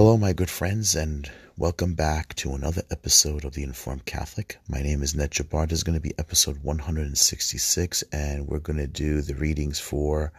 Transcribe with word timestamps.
Hello, 0.00 0.16
my 0.16 0.32
good 0.32 0.48
friends, 0.48 0.94
and 0.94 1.30
welcome 1.58 1.92
back 1.92 2.34
to 2.36 2.54
another 2.54 2.82
episode 2.90 3.44
of 3.44 3.52
The 3.52 3.62
Informed 3.62 4.06
Catholic. 4.06 4.56
My 4.66 4.80
name 4.80 5.02
is 5.02 5.14
Ned 5.14 5.30
Jabbar. 5.30 5.68
This 5.68 5.80
is 5.80 5.84
going 5.84 5.98
to 5.98 6.00
be 6.00 6.18
episode 6.18 6.56
166, 6.62 8.04
and 8.10 8.48
we're 8.48 8.60
going 8.60 8.78
to 8.78 8.86
do 8.86 9.20
the 9.20 9.34
readings 9.34 9.78
for 9.78 10.32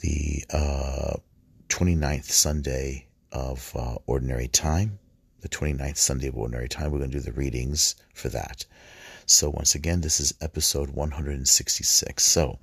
the 0.00 0.44
uh, 0.52 1.14
29th 1.70 2.24
Sunday 2.24 3.06
of 3.32 3.72
uh, 3.74 3.94
Ordinary 4.06 4.48
Time. 4.48 4.98
The 5.40 5.48
29th 5.48 5.96
Sunday 5.96 6.28
of 6.28 6.36
Ordinary 6.36 6.68
Time. 6.68 6.90
We're 6.90 6.98
going 6.98 7.10
to 7.12 7.20
do 7.20 7.24
the 7.24 7.32
readings 7.32 7.94
for 8.12 8.28
that. 8.28 8.66
So, 9.24 9.48
once 9.48 9.76
again, 9.76 10.02
this 10.02 10.20
is 10.20 10.34
episode 10.42 10.90
166. 10.90 12.22
So, 12.22 12.58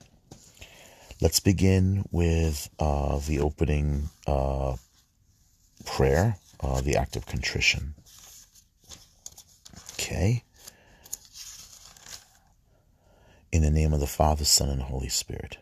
let's 1.20 1.40
begin 1.40 2.06
with 2.12 2.70
uh, 2.78 3.18
the 3.26 3.40
opening 3.40 4.10
uh, 4.28 4.76
prayer, 5.86 6.38
uh, 6.60 6.82
the 6.82 6.96
act 6.96 7.16
of 7.16 7.26
contrition. 7.26 7.96
Okay. 9.94 10.44
In 13.52 13.62
the 13.62 13.72
name 13.72 13.94
of 13.94 14.00
the 14.00 14.08
Father, 14.08 14.46
Son, 14.46 14.70
and 14.70 14.82
Holy 14.82 15.10
Spirit, 15.10 15.58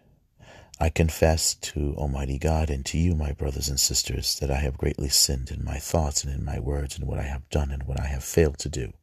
I 0.80 0.90
confess 0.90 1.54
to 1.56 1.94
Almighty 1.96 2.40
God 2.40 2.70
and 2.70 2.86
to 2.88 2.98
you, 2.98 3.16
my 3.16 3.32
brothers 3.32 3.70
and 3.70 3.80
sisters, 3.80 4.40
that 4.40 4.50
I 4.50 4.58
have 4.58 4.78
greatly 4.78 5.10
sinned 5.10 5.52
in 5.52 5.64
my 5.64 5.78
thoughts 5.78 6.24
and 6.24 6.34
in 6.34 6.44
my 6.44 6.60
words, 6.60 6.98
and 6.98 7.08
what 7.08 7.20
I 7.20 7.24
have 7.24 7.48
done 7.50 7.72
and 7.72 7.84
what 7.84 8.00
I 8.00 8.08
have 8.08 8.24
failed 8.24 8.58
to 8.60 8.70
do. 8.70 8.94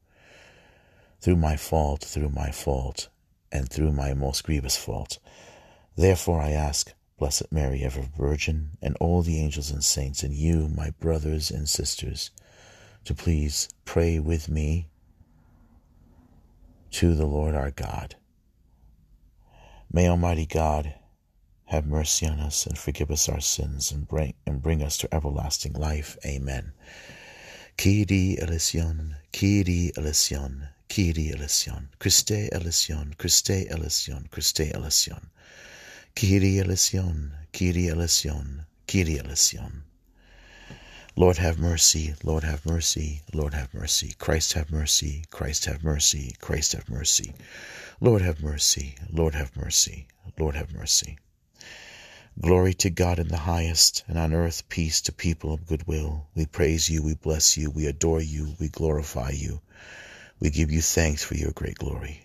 Through 1.20 1.36
my 1.36 1.56
fault, 1.56 2.02
through 2.04 2.30
my 2.30 2.50
fault, 2.50 3.08
and 3.52 3.70
through 3.70 3.92
my 3.92 4.14
most 4.14 4.42
grievous 4.44 4.76
fault. 4.76 5.18
Therefore 5.96 6.40
I 6.40 6.50
ask, 6.50 6.92
Blessed 7.20 7.52
Mary, 7.52 7.84
ever 7.84 8.00
Virgin, 8.16 8.78
and 8.80 8.96
all 8.98 9.20
the 9.20 9.38
angels 9.38 9.70
and 9.70 9.84
saints, 9.84 10.22
and 10.22 10.32
you, 10.32 10.68
my 10.68 10.88
brothers 11.00 11.50
and 11.50 11.68
sisters, 11.68 12.30
to 13.04 13.14
please 13.14 13.68
pray 13.84 14.18
with 14.18 14.48
me 14.48 14.88
to 16.92 17.14
the 17.14 17.26
Lord 17.26 17.54
our 17.54 17.72
God. 17.72 18.16
May 19.92 20.08
Almighty 20.08 20.46
God 20.46 20.94
have 21.66 21.84
mercy 21.84 22.26
on 22.26 22.40
us 22.40 22.64
and 22.64 22.78
forgive 22.78 23.10
us 23.10 23.28
our 23.28 23.40
sins 23.40 23.92
and 23.92 24.08
bring, 24.08 24.32
and 24.46 24.62
bring 24.62 24.82
us 24.82 24.96
to 24.96 25.14
everlasting 25.14 25.74
life. 25.74 26.16
Amen. 26.24 26.72
Kyrie 27.76 28.38
eleison, 28.40 29.16
Kyrie 29.30 29.92
eleison, 29.94 30.68
Kyrie 30.88 31.34
eleison, 31.34 31.90
Christe 31.98 32.48
eleison, 32.50 33.14
Christe 33.18 33.66
eleison, 33.68 34.26
Christe 34.30 34.72
eleison. 34.72 35.28
Kyrie 36.20 36.58
eleison, 36.58 37.32
Kyrie 37.50 37.88
eleison, 37.88 38.66
Kyrie 38.86 39.18
eleison. 39.18 39.84
Lord 41.16 41.38
have 41.38 41.58
mercy, 41.58 42.14
Lord 42.22 42.44
have 42.44 42.66
mercy, 42.66 43.22
Lord 43.32 43.54
have 43.54 43.72
mercy. 43.72 44.12
Christ 44.18 44.52
have 44.52 44.70
mercy, 44.70 45.24
Christ 45.30 45.64
have 45.64 45.82
mercy, 45.82 46.34
Christ 46.38 46.72
have 46.74 46.90
mercy. 46.90 47.32
Lord 48.02 48.20
have 48.20 48.42
mercy, 48.42 48.96
Lord 49.10 49.34
have 49.34 49.56
mercy, 49.56 50.08
Lord 50.38 50.56
have 50.56 50.74
mercy. 50.74 51.16
Glory 52.38 52.74
to 52.74 52.90
God 52.90 53.18
in 53.18 53.28
the 53.28 53.38
highest, 53.38 54.04
and 54.06 54.18
on 54.18 54.34
earth 54.34 54.68
peace 54.68 55.00
to 55.00 55.12
people 55.12 55.54
of 55.54 55.66
good 55.66 55.86
will. 55.86 56.26
We 56.34 56.44
praise 56.44 56.90
you, 56.90 57.02
we 57.02 57.14
bless 57.14 57.56
you, 57.56 57.70
we 57.70 57.86
adore 57.86 58.20
you, 58.20 58.56
we 58.60 58.68
glorify 58.68 59.30
you. 59.30 59.62
We 60.38 60.50
give 60.50 60.70
you 60.70 60.82
thanks 60.82 61.24
for 61.24 61.34
your 61.34 61.52
great 61.52 61.76
glory. 61.76 62.24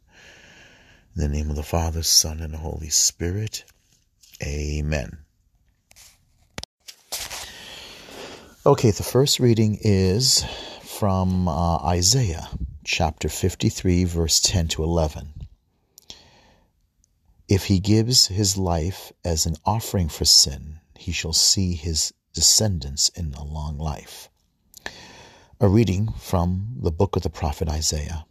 In 1.13 1.21
the 1.23 1.27
name 1.27 1.49
of 1.49 1.57
the 1.57 1.63
Father, 1.63 2.03
Son, 2.03 2.39
and 2.39 2.55
Holy 2.55 2.89
Spirit. 2.89 3.65
Amen. 4.41 5.17
Okay, 8.65 8.91
the 8.91 9.03
first 9.03 9.39
reading 9.39 9.77
is 9.81 10.45
from 10.83 11.49
uh, 11.49 11.77
Isaiah 11.79 12.47
chapter 12.85 13.27
53, 13.27 14.05
verse 14.05 14.39
10 14.39 14.69
to 14.69 14.83
11. 14.83 15.33
If 17.49 17.65
he 17.65 17.79
gives 17.79 18.27
his 18.27 18.57
life 18.57 19.11
as 19.25 19.45
an 19.45 19.57
offering 19.65 20.07
for 20.07 20.23
sin, 20.23 20.79
he 20.97 21.11
shall 21.11 21.33
see 21.33 21.73
his 21.73 22.13
descendants 22.33 23.09
in 23.09 23.33
a 23.33 23.43
long 23.43 23.77
life. 23.77 24.29
A 25.59 25.67
reading 25.67 26.13
from 26.17 26.77
the 26.81 26.91
book 26.91 27.17
of 27.17 27.23
the 27.23 27.29
prophet 27.29 27.67
Isaiah. 27.67 28.25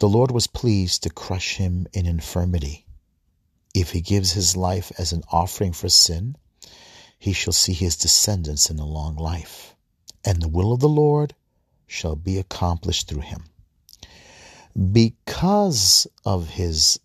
The 0.00 0.08
Lord 0.08 0.30
was 0.30 0.46
pleased 0.46 1.02
to 1.02 1.10
crush 1.10 1.56
him 1.56 1.86
in 1.92 2.06
infirmity. 2.06 2.86
If 3.74 3.90
he 3.90 4.00
gives 4.00 4.32
his 4.32 4.56
life 4.56 4.90
as 4.96 5.12
an 5.12 5.22
offering 5.30 5.74
for 5.74 5.90
sin, 5.90 6.36
he 7.18 7.34
shall 7.34 7.52
see 7.52 7.74
his 7.74 7.96
descendants 7.96 8.70
in 8.70 8.78
a 8.78 8.86
long 8.86 9.16
life, 9.16 9.76
and 10.24 10.40
the 10.40 10.48
will 10.48 10.72
of 10.72 10.80
the 10.80 10.88
Lord 10.88 11.34
shall 11.86 12.16
be 12.16 12.38
accomplished 12.38 13.08
through 13.08 13.20
him. 13.20 13.44
Because 14.90 16.06
of 16.24 16.48
his 16.48 16.98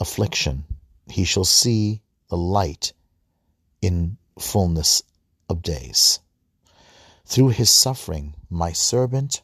affliction, 0.00 0.64
he 1.10 1.24
shall 1.24 1.44
see 1.44 2.00
the 2.30 2.38
light 2.38 2.94
in 3.82 4.16
fullness 4.38 5.02
of 5.50 5.60
days. 5.60 6.20
Through 7.26 7.50
his 7.50 7.68
suffering, 7.70 8.34
my 8.48 8.72
servant 8.72 9.42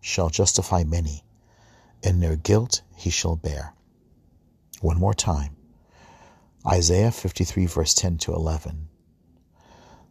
shall 0.00 0.28
justify 0.28 0.82
many, 0.82 1.23
and 2.04 2.22
their 2.22 2.36
guilt 2.36 2.82
he 2.94 3.10
shall 3.10 3.36
bear. 3.36 3.74
One 4.80 4.98
more 4.98 5.14
time. 5.14 5.56
Isaiah 6.66 7.10
53, 7.10 7.66
verse 7.66 7.94
10 7.94 8.18
to 8.18 8.34
11. 8.34 8.88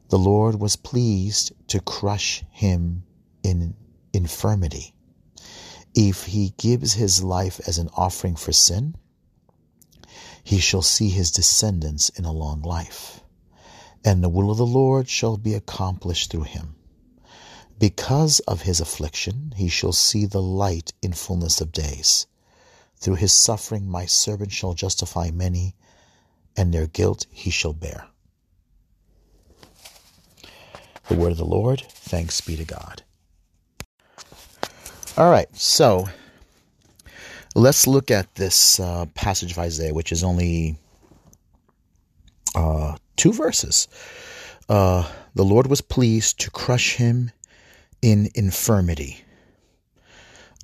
The 0.09 0.17
Lord 0.17 0.59
was 0.59 0.75
pleased 0.75 1.53
to 1.69 1.79
crush 1.79 2.43
him 2.51 3.03
in 3.43 3.75
infirmity. 4.13 4.93
If 5.95 6.25
he 6.25 6.53
gives 6.57 6.93
his 6.93 7.23
life 7.23 7.59
as 7.67 7.77
an 7.77 7.89
offering 7.95 8.35
for 8.35 8.51
sin, 8.51 8.95
he 10.43 10.59
shall 10.59 10.81
see 10.81 11.09
his 11.09 11.31
descendants 11.31 12.09
in 12.09 12.25
a 12.25 12.31
long 12.31 12.61
life, 12.61 13.21
and 14.03 14.23
the 14.23 14.29
will 14.29 14.51
of 14.51 14.57
the 14.57 14.65
Lord 14.65 15.07
shall 15.07 15.37
be 15.37 15.53
accomplished 15.53 16.31
through 16.31 16.43
him. 16.43 16.75
Because 17.79 18.39
of 18.41 18.61
his 18.61 18.79
affliction, 18.79 19.53
he 19.55 19.67
shall 19.67 19.91
see 19.91 20.25
the 20.25 20.41
light 20.41 20.93
in 21.01 21.13
fullness 21.13 21.59
of 21.59 21.71
days. 21.71 22.27
Through 22.97 23.15
his 23.15 23.33
suffering, 23.33 23.89
my 23.89 24.05
servant 24.05 24.51
shall 24.51 24.73
justify 24.73 25.31
many, 25.31 25.75
and 26.55 26.73
their 26.73 26.87
guilt 26.87 27.25
he 27.29 27.49
shall 27.49 27.73
bear. 27.73 28.07
The 31.09 31.15
word 31.15 31.31
of 31.31 31.37
the 31.37 31.45
Lord. 31.45 31.81
Thanks 31.89 32.39
be 32.39 32.55
to 32.55 32.63
God. 32.63 33.03
All 35.17 35.29
right, 35.29 35.53
so 35.55 36.07
let's 37.55 37.85
look 37.85 38.09
at 38.09 38.33
this 38.35 38.79
uh, 38.79 39.05
passage 39.13 39.51
of 39.51 39.59
Isaiah, 39.59 39.93
which 39.93 40.11
is 40.11 40.23
only 40.23 40.77
uh, 42.55 42.95
two 43.17 43.33
verses. 43.33 43.87
Uh, 44.69 45.07
the 45.35 45.43
Lord 45.43 45.67
was 45.67 45.81
pleased 45.81 46.39
to 46.39 46.51
crush 46.51 46.95
him 46.95 47.31
in 48.03 48.29
infirmity. 48.35 49.23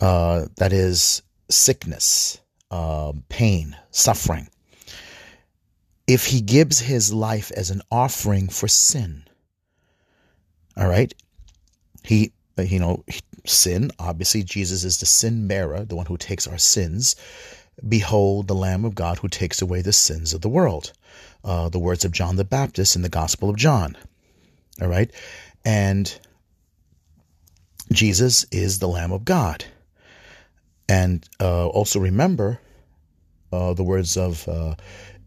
Uh, 0.02 0.46
that 0.58 0.74
is 0.74 1.24
sickness, 1.50 2.40
uh, 2.70 3.14
pain, 3.30 3.76
suffering. 3.90 4.48
If 6.06 6.26
he 6.26 6.42
gives 6.42 6.80
his 6.80 7.14
life 7.14 7.52
as 7.56 7.72
an 7.72 7.82
offering 7.92 8.50
for 8.50 8.68
sin, 8.68 9.24
all 10.76 10.88
right. 10.88 11.14
He, 12.04 12.32
you 12.58 12.80
know, 12.80 13.04
sin, 13.46 13.92
obviously, 14.00 14.44
Jesus 14.44 14.84
is 14.84 15.00
the 15.00 15.06
sin 15.06 15.48
bearer, 15.48 15.86
the 15.86 15.96
one 15.96 16.06
who 16.06 16.18
takes 16.18 16.48
our 16.48 16.58
sins. 16.58 17.16
Behold, 17.88 18.48
the 18.48 18.56
Lamb 18.56 18.86
of 18.86 18.96
God 18.96 19.20
who 19.20 19.28
takes 19.28 19.62
away 19.62 19.82
the 19.82 19.94
sins 19.94 20.34
of 20.34 20.42
the 20.42 20.50
world. 20.50 20.94
Uh, 21.44 21.70
the 21.70 21.80
words 21.80 22.04
of 22.04 22.12
John 22.12 22.36
the 22.36 22.44
Baptist 22.44 22.96
in 22.96 23.02
the 23.02 23.10
Gospel 23.10 23.50
of 23.50 23.56
John. 23.56 23.98
All 24.82 24.88
right. 24.88 25.12
And 25.64 26.18
Jesus 27.92 28.46
is 28.52 28.80
the 28.80 28.88
Lamb 28.88 29.12
of 29.12 29.26
God. 29.26 29.66
And 30.88 31.28
uh, 31.40 31.68
also 31.68 32.00
remember 32.00 32.60
uh, 33.52 33.74
the 33.74 33.84
words 33.84 34.18
of 34.18 34.48
uh, 34.48 34.76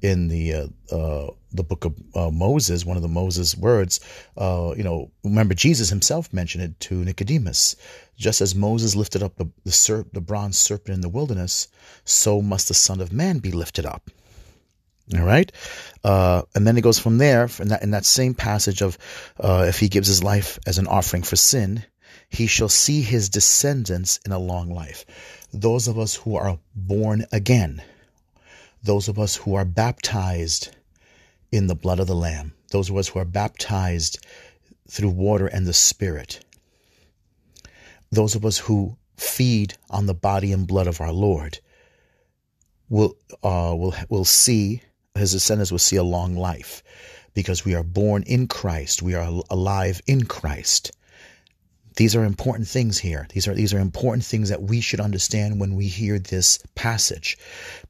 in 0.00 0.28
the 0.28 0.52
uh, 0.54 0.66
uh, 0.94 1.30
the 1.52 1.62
book 1.62 1.84
of 1.84 1.94
uh, 2.14 2.30
Moses, 2.30 2.84
one 2.84 2.96
of 2.96 3.02
the 3.02 3.08
Moses 3.08 3.56
words, 3.56 4.00
you 4.36 4.82
know, 4.82 5.10
remember 5.22 5.54
Jesus 5.54 5.88
himself 5.88 6.32
mentioned 6.32 6.64
it 6.64 6.80
to 6.80 7.04
Nicodemus. 7.04 7.76
Just 8.16 8.40
as 8.40 8.54
Moses 8.54 8.94
lifted 8.94 9.22
up 9.22 9.36
the 9.36 9.48
the, 9.64 9.70
serp- 9.70 10.12
the 10.12 10.20
bronze 10.20 10.58
serpent 10.58 10.94
in 10.94 11.00
the 11.00 11.08
wilderness, 11.08 11.68
so 12.04 12.42
must 12.42 12.68
the 12.68 12.74
Son 12.74 13.00
of 13.00 13.12
Man 13.12 13.38
be 13.38 13.52
lifted 13.52 13.86
up. 13.86 14.10
All 15.16 15.24
right, 15.24 15.50
uh, 16.04 16.42
and 16.54 16.66
then 16.66 16.78
it 16.78 16.82
goes 16.82 16.98
from 16.98 17.18
there 17.18 17.48
in 17.58 17.68
that 17.68 17.82
in 17.82 17.90
that 17.90 18.04
same 18.04 18.34
passage 18.34 18.82
of 18.82 18.98
uh, 19.40 19.64
if 19.68 19.78
he 19.78 19.88
gives 19.88 20.08
his 20.08 20.22
life 20.22 20.58
as 20.66 20.78
an 20.78 20.86
offering 20.86 21.22
for 21.22 21.36
sin, 21.36 21.84
he 22.32 22.46
shall 22.46 22.68
see 22.68 23.02
his 23.02 23.28
descendants 23.28 24.18
in 24.24 24.32
a 24.32 24.38
long 24.38 24.70
life. 24.72 25.04
Those 25.52 25.86
of 25.86 25.98
us 25.98 26.14
who 26.14 26.34
are 26.34 26.58
born 26.74 27.26
again, 27.30 27.82
those 28.82 29.06
of 29.06 29.18
us 29.18 29.36
who 29.36 29.54
are 29.54 29.66
baptized 29.66 30.74
in 31.52 31.66
the 31.66 31.74
blood 31.74 32.00
of 32.00 32.06
the 32.06 32.14
Lamb, 32.14 32.54
those 32.70 32.88
of 32.88 32.96
us 32.96 33.08
who 33.08 33.18
are 33.18 33.26
baptized 33.26 34.18
through 34.88 35.10
water 35.10 35.46
and 35.46 35.66
the 35.66 35.74
Spirit, 35.74 36.42
those 38.10 38.34
of 38.34 38.46
us 38.46 38.56
who 38.56 38.96
feed 39.18 39.74
on 39.90 40.06
the 40.06 40.14
body 40.14 40.52
and 40.52 40.66
blood 40.66 40.86
of 40.86 41.02
our 41.02 41.12
Lord, 41.12 41.58
will 42.88 43.14
uh, 43.42 43.74
will 43.76 43.94
will 44.08 44.24
see 44.24 44.82
his 45.14 45.32
descendants 45.32 45.70
will 45.70 45.78
see 45.78 45.96
a 45.96 46.02
long 46.02 46.34
life 46.34 46.82
because 47.34 47.64
we 47.66 47.74
are 47.74 47.82
born 47.82 48.22
in 48.22 48.46
Christ, 48.46 49.02
we 49.02 49.14
are 49.14 49.42
alive 49.50 50.00
in 50.06 50.24
Christ. 50.24 50.92
These 51.96 52.16
are 52.16 52.24
important 52.24 52.68
things 52.68 52.98
here. 52.98 53.26
These 53.32 53.46
are 53.48 53.54
these 53.54 53.74
are 53.74 53.78
important 53.78 54.24
things 54.24 54.48
that 54.48 54.62
we 54.62 54.80
should 54.80 55.00
understand 55.00 55.60
when 55.60 55.74
we 55.74 55.88
hear 55.88 56.18
this 56.18 56.58
passage, 56.74 57.36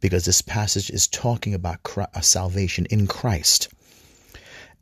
because 0.00 0.24
this 0.24 0.42
passage 0.42 0.90
is 0.90 1.06
talking 1.06 1.54
about 1.54 1.82
Christ, 1.82 2.10
uh, 2.14 2.20
salvation 2.20 2.86
in 2.86 3.06
Christ. 3.06 3.68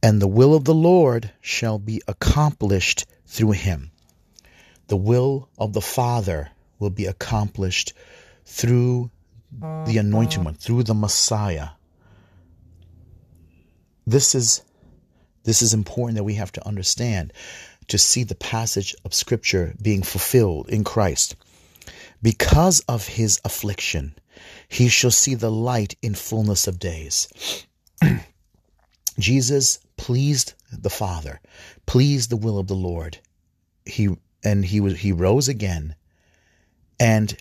And 0.03 0.21
the 0.21 0.29
will 0.29 0.55
of 0.55 0.65
the 0.65 0.75
Lord 0.75 1.31
shall 1.41 1.79
be 1.79 2.01
accomplished 2.09 3.05
through 3.27 3.53
him. 3.53 3.91
The 4.89 4.97
will 4.97 5.49
of 5.59 5.75
the 5.75 5.83
Father 5.83 6.51
will 6.79 6.91
be 6.91 7.05
accomplished 7.05 7.93
through 8.47 9.11
the 9.53 9.99
anointed 9.99 10.45
one, 10.45 10.55
through 10.55 10.85
the 10.85 10.95
Messiah. 10.95 11.71
This 14.07 14.35
is 14.35 14.63
this 15.45 15.63
is 15.63 15.75
important 15.75 16.17
that 16.17 16.25
we 16.25 16.35
have 16.35 16.53
to 16.53 16.67
understand 16.67 17.33
to 17.91 17.99
see 17.99 18.25
the 18.25 18.35
passage 18.35 18.95
of 19.05 19.13
Scripture 19.13 19.75
being 19.83 20.03
fulfilled 20.03 20.69
in 20.69 20.85
Christ. 20.85 21.37
Because 22.23 22.81
of 22.81 23.07
his 23.07 23.41
affliction, 23.45 24.15
he 24.69 24.89
shall 24.89 25.11
see 25.11 25.35
the 25.35 25.51
light 25.51 25.97
in 26.01 26.15
fullness 26.15 26.67
of 26.67 26.79
days. 26.79 27.29
Jesus 29.19 29.81
pleased 29.97 30.55
the 30.73 30.91
Father, 30.91 31.41
pleased 31.87 32.31
the 32.31 32.37
will 32.37 32.59
of 32.59 32.69
the 32.69 32.75
Lord. 32.75 33.19
He 33.85 34.09
and 34.45 34.65
he 34.65 34.81
was 34.81 34.99
he 34.99 35.13
rose 35.13 35.49
again, 35.49 35.97
and 36.99 37.37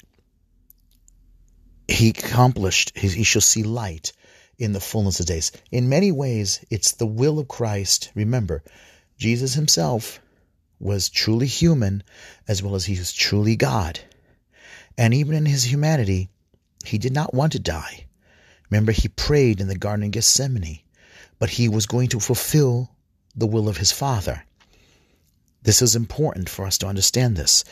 he 1.88 2.10
accomplished. 2.10 2.98
He, 2.98 3.08
he 3.10 3.24
shall 3.24 3.42
see 3.42 3.64
light 3.64 4.14
in 4.58 4.74
the 4.74 4.80
fullness 4.80 5.20
of 5.20 5.26
days. 5.26 5.52
In 5.72 5.90
many 5.90 6.12
ways, 6.12 6.66
it's 6.70 6.94
the 6.94 7.06
will 7.06 7.40
of 7.40 7.48
Christ. 7.48 8.12
Remember, 8.16 8.64
Jesus 9.18 9.54
himself 9.54 10.20
was 10.80 11.10
truly 11.10 11.46
human 11.46 12.02
as 12.48 12.64
well 12.64 12.76
as 12.76 12.86
he 12.86 12.98
was 12.98 13.12
truly 13.12 13.56
God. 13.56 14.00
And 14.98 15.14
even 15.14 15.36
in 15.36 15.46
his 15.46 15.66
humanity, 15.66 16.30
he 16.86 16.98
did 16.98 17.14
not 17.14 17.34
want 17.34 17.52
to 17.54 17.60
die. 17.60 18.06
Remember, 18.70 18.92
he 18.92 19.08
prayed 19.08 19.60
in 19.60 19.68
the 19.68 19.78
Garden 19.78 20.06
of 20.06 20.12
Gethsemane, 20.12 20.80
but 21.38 21.50
he 21.50 21.68
was 21.68 21.86
going 21.86 22.08
to 22.10 22.20
fulfill 22.20 22.92
the 23.36 23.48
will 23.48 23.68
of 23.68 23.78
his 23.78 23.92
Father. 23.92 24.46
This 25.62 25.82
is 25.82 25.96
important 25.96 26.48
for 26.48 26.66
us 26.66 26.78
to 26.78 26.88
understand 26.88 27.36
this. 27.36 27.66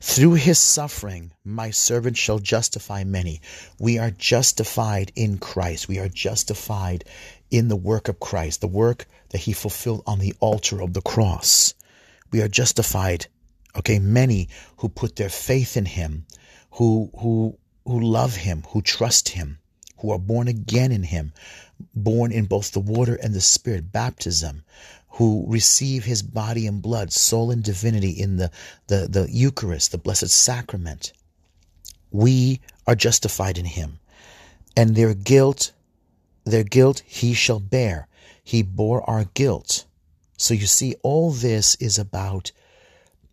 Through 0.00 0.34
his 0.34 0.58
suffering, 0.58 1.32
my 1.44 1.70
servant 1.70 2.16
shall 2.16 2.38
justify 2.38 3.04
many. 3.04 3.42
We 3.78 3.98
are 3.98 4.10
justified 4.10 5.12
in 5.14 5.36
Christ. 5.38 5.86
We 5.86 5.98
are 5.98 6.08
justified 6.08 7.04
in 7.50 7.68
the 7.68 7.76
work 7.76 8.08
of 8.08 8.20
Christ, 8.20 8.62
the 8.62 8.66
work 8.66 9.06
that 9.30 9.42
he 9.42 9.52
fulfilled 9.52 10.02
on 10.06 10.20
the 10.20 10.34
altar 10.40 10.80
of 10.80 10.94
the 10.94 11.02
cross 11.02 11.74
we 12.30 12.42
are 12.42 12.48
justified. 12.48 13.26
Okay, 13.76 13.98
many 13.98 14.48
who 14.78 14.88
put 14.88 15.16
their 15.16 15.28
faith 15.28 15.76
in 15.76 15.86
him, 15.86 16.26
who 16.72 17.10
who 17.18 17.58
who 17.84 18.00
love 18.00 18.36
him, 18.36 18.64
who 18.68 18.82
trust 18.82 19.30
him, 19.30 19.58
who 19.98 20.10
are 20.10 20.18
born 20.18 20.48
again 20.48 20.92
in 20.92 21.02
him, 21.02 21.32
born 21.94 22.32
in 22.32 22.44
both 22.44 22.72
the 22.72 22.80
water 22.80 23.14
and 23.14 23.34
the 23.34 23.40
spirit, 23.40 23.92
baptism, 23.92 24.62
who 25.08 25.44
receive 25.48 26.04
his 26.04 26.22
body 26.22 26.66
and 26.66 26.82
blood, 26.82 27.12
soul 27.12 27.50
and 27.50 27.62
divinity 27.62 28.10
in 28.10 28.36
the, 28.36 28.50
the, 28.88 29.06
the 29.08 29.28
Eucharist, 29.30 29.92
the 29.92 29.98
Blessed 29.98 30.28
Sacrament. 30.28 31.12
We 32.10 32.60
are 32.86 32.94
justified 32.94 33.58
in 33.58 33.64
him. 33.64 33.98
And 34.76 34.96
their 34.96 35.14
guilt, 35.14 35.72
their 36.44 36.64
guilt 36.64 37.02
he 37.06 37.32
shall 37.32 37.60
bear. 37.60 38.08
He 38.42 38.62
bore 38.62 39.08
our 39.08 39.24
guilt. 39.34 39.84
So 40.36 40.54
you 40.54 40.66
see, 40.66 40.96
all 41.02 41.30
this 41.30 41.74
is 41.76 41.98
about 41.98 42.50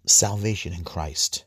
salvation 0.06 0.74
in 0.74 0.83
Christ. 0.83 1.45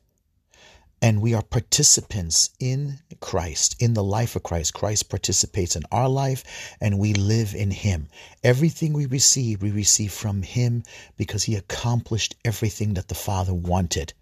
And 1.00 1.20
we 1.20 1.34
are 1.34 1.42
participants 1.42 2.50
in 2.58 2.98
Christ, 3.20 3.76
in 3.78 3.92
the 3.94 4.02
life 4.02 4.36
of 4.36 4.42
Christ. 4.42 4.72
Christ 4.72 5.10
participates 5.10 5.76
in 5.76 5.82
our 5.92 6.08
life 6.08 6.44
and 6.80 6.98
we 6.98 7.12
live 7.12 7.54
in 7.54 7.70
Him. 7.70 8.08
Everything 8.42 8.92
we 8.94 9.06
receive, 9.06 9.60
we 9.60 9.70
receive 9.70 10.12
from 10.12 10.42
Him 10.42 10.82
because 11.16 11.44
He 11.44 11.56
accomplished 11.56 12.36
everything 12.44 12.94
that 12.94 13.08
the 13.08 13.14
Father 13.14 13.52
wanted. 13.52 14.14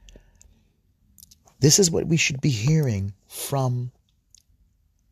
This 1.61 1.79
is 1.79 1.91
what 1.91 2.09
we 2.09 2.17
should 2.17 2.41
be 2.41 2.51
hearing 2.51 3.15
from 3.29 3.93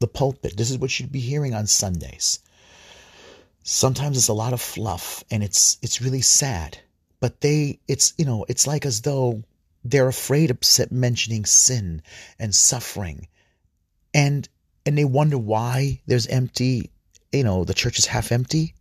the 0.00 0.08
pulpit. 0.08 0.56
This 0.56 0.70
is 0.70 0.78
what 0.78 0.90
you 0.90 1.04
should 1.04 1.12
be 1.12 1.20
hearing 1.20 1.54
on 1.54 1.68
Sundays 1.68 2.40
sometimes 3.62 4.16
it's 4.16 4.28
a 4.28 4.34
lot 4.34 4.52
of 4.52 4.60
fluff 4.60 5.22
and 5.30 5.42
it's 5.42 5.78
it's 5.82 6.02
really 6.02 6.22
sad 6.22 6.78
but 7.20 7.40
they 7.42 7.78
it's 7.86 8.14
you 8.16 8.24
know 8.24 8.44
it's 8.48 8.66
like 8.66 8.86
as 8.86 9.02
though 9.02 9.42
they're 9.84 10.08
afraid 10.08 10.50
of 10.50 10.58
mentioning 10.90 11.44
sin 11.44 12.02
and 12.38 12.54
suffering. 12.54 13.28
And 14.12 14.48
and 14.84 14.96
they 14.96 15.04
wonder 15.04 15.38
why 15.38 16.00
there's 16.06 16.26
empty 16.26 16.90
you 17.32 17.44
know 17.44 17.64
the 17.64 17.74
church 17.74 17.98
is 17.98 18.06
half 18.06 18.32
empty. 18.32 18.74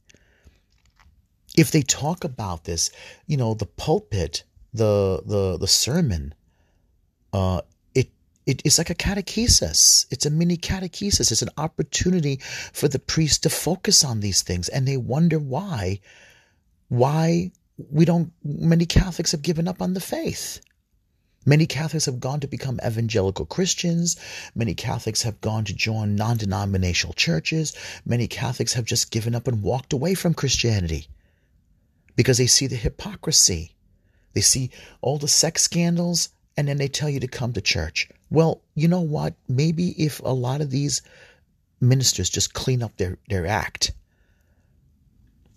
If 1.57 1.71
they 1.71 1.81
talk 1.81 2.23
about 2.23 2.63
this 2.63 2.89
you 3.27 3.37
know 3.37 3.53
the 3.53 3.65
pulpit 3.65 4.43
the 4.73 5.21
the 5.25 5.57
the 5.57 5.67
sermon 5.67 6.33
uh 7.33 7.61
it, 8.45 8.61
it's 8.65 8.77
like 8.77 8.89
a 8.89 8.95
catechesis. 8.95 10.05
It's 10.09 10.25
a 10.25 10.29
mini 10.29 10.57
catechesis. 10.57 11.31
It's 11.31 11.41
an 11.41 11.49
opportunity 11.57 12.39
for 12.73 12.87
the 12.87 12.99
priest 12.99 13.43
to 13.43 13.49
focus 13.49 14.03
on 14.03 14.19
these 14.19 14.41
things. 14.41 14.69
And 14.69 14.87
they 14.87 14.97
wonder 14.97 15.37
why, 15.39 15.99
why 16.87 17.51
we 17.91 18.05
don't, 18.05 18.31
many 18.43 18.85
Catholics 18.85 19.31
have 19.31 19.41
given 19.41 19.67
up 19.67 19.81
on 19.81 19.93
the 19.93 20.01
faith. 20.01 20.61
Many 21.45 21.67
Catholics 21.67 22.05
have 22.05 22.19
gone 22.19 22.41
to 22.41 22.47
become 22.47 22.79
evangelical 22.85 23.45
Christians. 23.45 24.17
Many 24.55 24.75
Catholics 24.75 25.23
have 25.23 25.39
gone 25.41 25.63
to 25.65 25.73
join 25.73 26.15
non 26.15 26.37
denominational 26.37 27.13
churches. 27.13 27.73
Many 28.05 28.27
Catholics 28.27 28.73
have 28.73 28.85
just 28.85 29.09
given 29.09 29.33
up 29.33 29.47
and 29.47 29.63
walked 29.63 29.93
away 29.93 30.15
from 30.15 30.33
Christianity 30.33 31.07
because 32.15 32.37
they 32.37 32.47
see 32.47 32.67
the 32.67 32.75
hypocrisy. 32.75 33.71
They 34.33 34.41
see 34.41 34.69
all 35.01 35.17
the 35.17 35.27
sex 35.27 35.63
scandals 35.63 36.29
and 36.57 36.67
then 36.67 36.77
they 36.77 36.87
tell 36.87 37.09
you 37.09 37.19
to 37.21 37.27
come 37.27 37.53
to 37.53 37.61
church. 37.61 38.09
Well, 38.29 38.61
you 38.75 38.87
know 38.87 39.01
what? 39.01 39.35
Maybe 39.47 39.89
if 40.03 40.19
a 40.19 40.33
lot 40.33 40.61
of 40.61 40.69
these 40.69 41.01
ministers 41.81 42.29
just 42.29 42.53
clean 42.53 42.83
up 42.83 42.97
their, 42.97 43.17
their 43.29 43.47
act. 43.47 43.91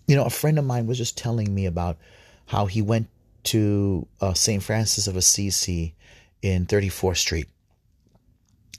You 0.07 0.15
know, 0.15 0.25
a 0.25 0.29
friend 0.29 0.57
of 0.59 0.65
mine 0.65 0.87
was 0.87 0.97
just 0.97 1.17
telling 1.17 1.53
me 1.53 1.65
about 1.65 1.97
how 2.45 2.65
he 2.65 2.81
went 2.81 3.07
to 3.43 4.07
uh, 4.21 4.33
St. 4.33 4.63
Francis 4.63 5.07
of 5.07 5.15
Assisi 5.15 5.95
in 6.41 6.65
34th 6.65 7.17
Street. 7.17 7.47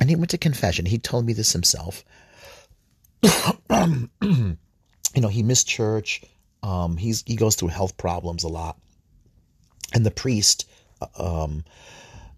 And 0.00 0.08
he 0.08 0.16
went 0.16 0.30
to 0.30 0.38
confession. 0.38 0.86
He 0.86 0.98
told 0.98 1.24
me 1.24 1.32
this 1.32 1.52
himself. 1.52 2.04
you 3.22 4.56
know, 5.16 5.28
he 5.28 5.42
missed 5.42 5.68
church. 5.68 6.22
Um, 6.62 6.96
he's 6.96 7.22
he 7.26 7.36
goes 7.36 7.56
through 7.56 7.68
health 7.68 7.96
problems 7.96 8.42
a 8.42 8.48
lot, 8.48 8.78
and 9.92 10.04
the 10.04 10.10
priest 10.10 10.68
uh, 11.00 11.42
um, 11.44 11.64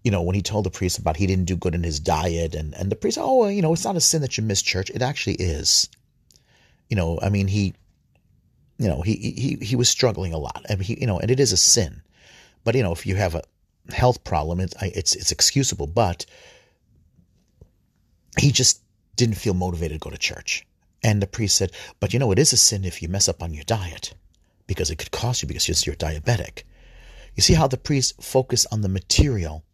you 0.07 0.11
know, 0.11 0.21
when 0.21 0.35
he 0.35 0.41
told 0.41 0.63
the 0.63 0.71
priest 0.71 0.97
about 0.97 1.17
he 1.17 1.27
didn't 1.27 1.43
do 1.51 1.57
good 1.57 1.75
in 1.75 1.83
his 1.83 1.99
diet, 1.99 2.55
and, 2.55 2.73
and 2.75 2.89
the 2.89 2.95
priest, 2.95 3.17
oh, 3.19 3.45
you 3.49 3.61
know, 3.61 3.73
it's 3.73 3.83
not 3.83 3.97
a 3.97 3.99
sin 3.99 4.21
that 4.21 4.37
you 4.37 4.41
miss 4.41 4.61
church. 4.61 4.89
It 4.89 5.01
actually 5.01 5.35
is. 5.35 5.89
You 6.87 6.95
know, 6.95 7.19
I 7.21 7.27
mean, 7.27 7.49
he, 7.49 7.73
you 8.77 8.87
know, 8.87 9.01
he 9.01 9.15
he 9.17 9.57
he 9.61 9.75
was 9.75 9.89
struggling 9.89 10.31
a 10.31 10.37
lot. 10.37 10.65
Mean, 10.69 10.79
he, 10.79 10.97
you 10.97 11.07
know, 11.07 11.19
and 11.19 11.29
it 11.29 11.41
is 11.41 11.51
a 11.51 11.57
sin. 11.57 12.03
But 12.63 12.75
you 12.75 12.83
know, 12.83 12.93
if 12.93 13.05
you 13.05 13.15
have 13.15 13.35
a 13.35 13.43
health 13.91 14.23
problem, 14.23 14.61
it's 14.61 14.73
it's 14.81 15.13
it's 15.13 15.33
excusable. 15.33 15.87
But 15.87 16.25
he 18.39 18.53
just 18.53 18.81
didn't 19.17 19.35
feel 19.35 19.55
motivated 19.55 19.99
to 19.99 20.05
go 20.05 20.09
to 20.09 20.17
church, 20.17 20.65
And 21.03 21.21
the 21.21 21.27
priest 21.27 21.57
said, 21.57 21.73
But 21.99 22.13
you 22.13 22.19
know, 22.19 22.31
it 22.31 22.39
is 22.39 22.53
a 22.53 22.57
sin 22.57 22.85
if 22.85 23.01
you 23.01 23.09
mess 23.09 23.27
up 23.27 23.43
on 23.43 23.53
your 23.53 23.65
diet 23.65 24.13
because 24.67 24.89
it 24.89 24.99
could 24.99 25.11
cost 25.11 25.41
you 25.41 25.49
because 25.49 25.85
you're 25.85 25.97
diabetic. 25.97 26.63
You 27.35 27.43
see 27.43 27.55
how 27.55 27.67
the 27.67 27.75
priest 27.75 28.23
focused 28.23 28.67
on 28.71 28.79
the 28.79 28.87
material 28.87 29.65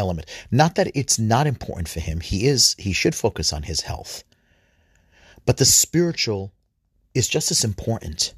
element. 0.00 0.26
Not 0.50 0.74
that 0.74 0.90
it's 0.94 1.18
not 1.18 1.46
important 1.46 1.88
for 1.88 2.00
him. 2.00 2.20
He 2.20 2.46
is 2.46 2.74
he 2.78 2.92
should 2.92 3.14
focus 3.14 3.52
on 3.52 3.62
his 3.64 3.82
health. 3.82 4.24
But 5.46 5.58
the 5.58 5.64
spiritual 5.64 6.52
is 7.14 7.28
just 7.28 7.50
as 7.50 7.64
important. 7.64 8.34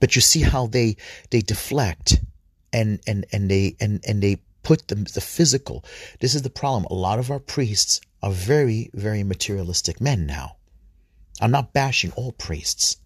But 0.00 0.14
you 0.14 0.22
see 0.22 0.42
how 0.42 0.66
they 0.66 0.96
they 1.30 1.40
deflect 1.40 2.20
and 2.72 3.00
and 3.06 3.26
and 3.32 3.50
they 3.50 3.76
and 3.80 4.02
and 4.08 4.22
they 4.22 4.36
put 4.62 4.88
the 4.88 4.94
the 4.94 5.20
physical. 5.20 5.84
This 6.20 6.34
is 6.34 6.42
the 6.42 6.58
problem. 6.60 6.84
A 6.90 6.94
lot 6.94 7.18
of 7.18 7.30
our 7.30 7.40
priests 7.40 8.00
are 8.22 8.32
very 8.32 8.90
very 8.94 9.22
materialistic 9.24 10.00
men 10.00 10.26
now. 10.26 10.56
I'm 11.40 11.50
not 11.50 11.72
bashing 11.72 12.12
all 12.12 12.32
priests, 12.32 12.96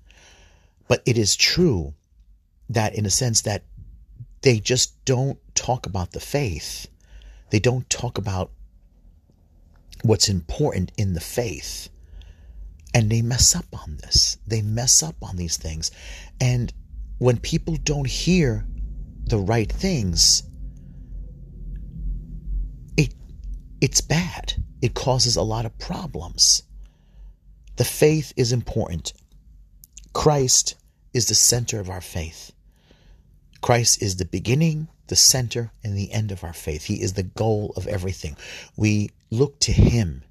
but 0.88 1.02
it 1.04 1.18
is 1.18 1.34
true 1.34 1.94
that 2.68 2.94
in 2.94 3.04
a 3.04 3.10
sense 3.10 3.40
that 3.42 3.64
they 4.42 4.58
just 4.58 5.04
don't 5.04 5.38
talk 5.54 5.86
about 5.86 6.12
the 6.12 6.20
faith. 6.20 6.86
They 7.50 7.60
don't 7.60 7.88
talk 7.90 8.18
about 8.18 8.50
what's 10.02 10.28
important 10.28 10.92
in 10.96 11.14
the 11.14 11.20
faith. 11.20 11.88
And 12.94 13.10
they 13.10 13.22
mess 13.22 13.54
up 13.54 13.66
on 13.72 13.98
this. 13.98 14.38
They 14.46 14.62
mess 14.62 15.02
up 15.02 15.16
on 15.22 15.36
these 15.36 15.56
things. 15.56 15.90
And 16.40 16.72
when 17.18 17.38
people 17.38 17.76
don't 17.76 18.08
hear 18.08 18.66
the 19.26 19.38
right 19.38 19.70
things, 19.70 20.42
it 22.96 23.14
it's 23.80 24.00
bad. 24.00 24.54
It 24.82 24.94
causes 24.94 25.36
a 25.36 25.42
lot 25.42 25.66
of 25.66 25.78
problems. 25.78 26.62
The 27.76 27.84
faith 27.84 28.32
is 28.36 28.52
important. 28.52 29.12
Christ 30.12 30.74
is 31.12 31.26
the 31.28 31.34
center 31.34 31.78
of 31.78 31.90
our 31.90 32.00
faith. 32.00 32.52
Christ 33.60 34.02
is 34.02 34.16
the 34.16 34.24
beginning, 34.24 34.88
the 35.10 35.16
center, 35.16 35.72
and 35.84 35.94
the 35.94 36.12
end 36.12 36.32
of 36.32 36.42
our 36.42 36.54
faith. 36.54 36.84
He 36.84 37.02
is 37.02 37.12
the 37.12 37.22
goal 37.22 37.74
of 37.76 37.86
everything. 37.86 38.36
We 38.76 39.10
look 39.30 39.58
to 39.60 39.72
Him. 39.72 40.22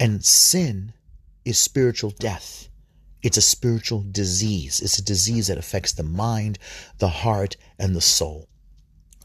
And 0.00 0.24
sin 0.24 0.94
is 1.44 1.58
spiritual 1.58 2.10
death. 2.10 2.68
It's 3.22 3.36
a 3.36 3.42
spiritual 3.42 4.04
disease. 4.10 4.80
It's 4.80 4.98
a 4.98 5.04
disease 5.04 5.48
that 5.48 5.58
affects 5.58 5.92
the 5.92 6.02
mind, 6.02 6.58
the 6.98 7.08
heart, 7.08 7.56
and 7.78 7.94
the 7.94 8.00
soul. 8.00 8.48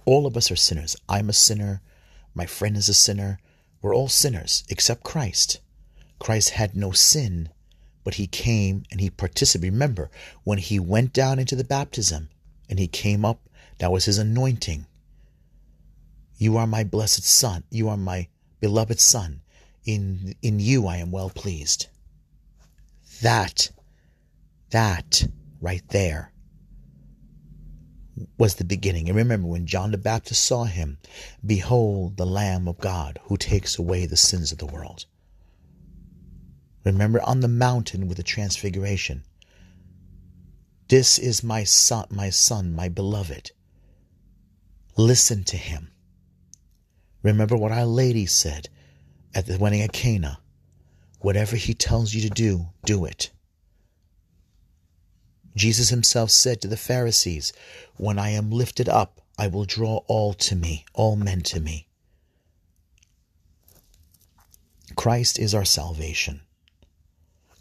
All 0.03 0.25
of 0.25 0.36
us 0.36 0.51
are 0.51 0.56
sinners. 0.56 0.98
I'm 1.08 1.29
a 1.29 1.34
sinner. 1.34 1.82
My 2.34 2.46
friend 2.46 2.75
is 2.75 2.89
a 2.89 2.94
sinner. 2.94 3.39
We're 3.82 3.96
all 3.96 4.10
sinners 4.10 4.63
except 4.68 5.03
Christ. 5.03 5.62
Christ 6.20 6.50
had 6.51 6.75
no 6.75 6.91
sin, 6.91 7.50
but 8.03 8.15
he 8.15 8.27
came 8.27 8.84
and 8.91 9.00
he 9.00 9.10
participated. 9.10 9.74
Remember, 9.74 10.10
when 10.44 10.58
he 10.58 10.79
went 10.79 11.13
down 11.13 11.39
into 11.39 11.56
the 11.56 11.63
baptism, 11.63 12.29
and 12.70 12.77
he 12.77 12.88
came 12.88 13.25
up. 13.25 13.49
That 13.79 13.91
was 13.91 14.05
his 14.05 14.17
anointing. 14.17 14.86
You 16.38 16.57
are 16.57 16.67
my 16.67 16.83
blessed 16.83 17.24
son. 17.24 17.63
You 17.69 17.89
are 17.89 17.98
my 17.98 18.27
beloved 18.59 19.00
son. 19.00 19.41
In, 19.86 20.36
in 20.41 20.59
you 20.59 20.88
I 20.88 20.98
am 20.98 21.12
well 21.12 21.29
pleased. 21.29 21.88
That, 23.21 23.71
that 24.69 25.27
right 25.59 25.83
there 25.89 26.31
was 28.38 28.55
the 28.55 28.65
beginning. 28.65 29.07
And 29.07 29.17
remember 29.17 29.48
when 29.48 29.65
John 29.65 29.91
the 29.91 29.98
Baptist 29.98 30.43
saw 30.43 30.65
him, 30.65 31.00
behold 31.45 32.17
the 32.17 32.25
Lamb 32.25 32.67
of 32.67 32.79
God 32.79 33.19
who 33.24 33.38
takes 33.38 33.77
away 33.77 34.05
the 34.05 34.17
sins 34.17 34.51
of 34.51 34.57
the 34.57 34.65
world. 34.65 35.05
Remember 36.83 37.21
on 37.21 37.41
the 37.41 37.48
mountain 37.48 38.07
with 38.07 38.17
the 38.17 38.24
transfiguration, 38.24 39.24
this 40.88 41.19
is 41.19 41.43
my 41.43 41.63
son, 41.63 42.05
my 42.09 42.29
son, 42.29 42.74
my 42.74 42.89
beloved. 42.89 43.51
Listen 45.00 45.46
to 45.46 45.56
him. 45.56 45.91
Remember 47.24 47.56
what 47.56 47.72
Our 47.72 47.86
Lady 47.86 48.25
said 48.25 48.68
at 49.34 49.46
the 49.46 49.58
wedding 49.58 49.82
at 49.82 49.94
Cana. 49.94 50.41
Whatever 51.22 51.56
he 51.56 51.74
tells 51.74 52.13
you 52.13 52.22
to 52.24 52.29
do, 52.29 52.68
do 52.84 53.06
it. 53.06 53.32
Jesus 55.56 55.88
himself 55.88 56.32
said 56.32 56.60
to 56.60 56.68
the 56.68 56.75
Pharisees, 56.75 57.53
When 57.96 58.20
I 58.20 58.32
am 58.32 58.51
lifted 58.51 58.89
up, 58.89 59.22
I 59.38 59.48
will 59.48 59.63
draw 59.63 60.01
all 60.08 60.34
to 60.34 60.53
me, 60.58 60.84
all 60.94 61.15
men 61.15 61.44
to 61.44 61.62
me. 61.62 61.88
Christ 64.98 65.39
is 65.39 65.56
our 65.56 65.63
salvation. 65.63 66.41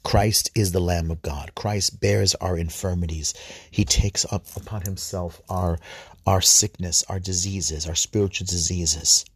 Christ 0.08 0.50
is 0.54 0.72
the 0.72 0.80
Lamb 0.80 1.10
of 1.10 1.20
God. 1.20 1.54
Christ 1.54 2.00
bears 2.00 2.34
our 2.36 2.56
infirmities. 2.56 3.34
He 3.70 3.84
takes 3.84 4.24
up 4.32 4.46
upon 4.56 4.80
himself 4.80 5.42
our, 5.50 5.78
our 6.26 6.40
sickness, 6.40 7.04
our 7.10 7.20
diseases, 7.20 7.86
our 7.86 7.94
spiritual 7.94 8.46
diseases. 8.46 9.26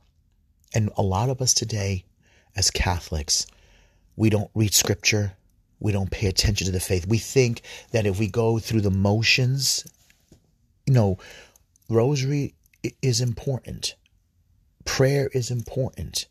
And 0.74 0.88
a 0.96 1.02
lot 1.02 1.28
of 1.28 1.42
us 1.42 1.52
today, 1.52 2.06
as 2.56 2.70
Catholics, 2.70 3.46
we 4.16 4.30
don't 4.30 4.50
read 4.54 4.72
scripture. 4.72 5.34
We 5.78 5.92
don't 5.92 6.10
pay 6.10 6.26
attention 6.26 6.64
to 6.64 6.72
the 6.72 6.80
faith. 6.80 7.06
We 7.06 7.18
think 7.18 7.60
that 7.90 8.06
if 8.06 8.18
we 8.18 8.28
go 8.28 8.58
through 8.58 8.80
the 8.80 8.90
motions, 8.90 9.86
you 10.86 10.94
know, 10.94 11.18
rosary 11.90 12.54
is 13.02 13.20
important. 13.20 13.94
Prayer 14.86 15.28
is 15.34 15.50
important. 15.50 16.28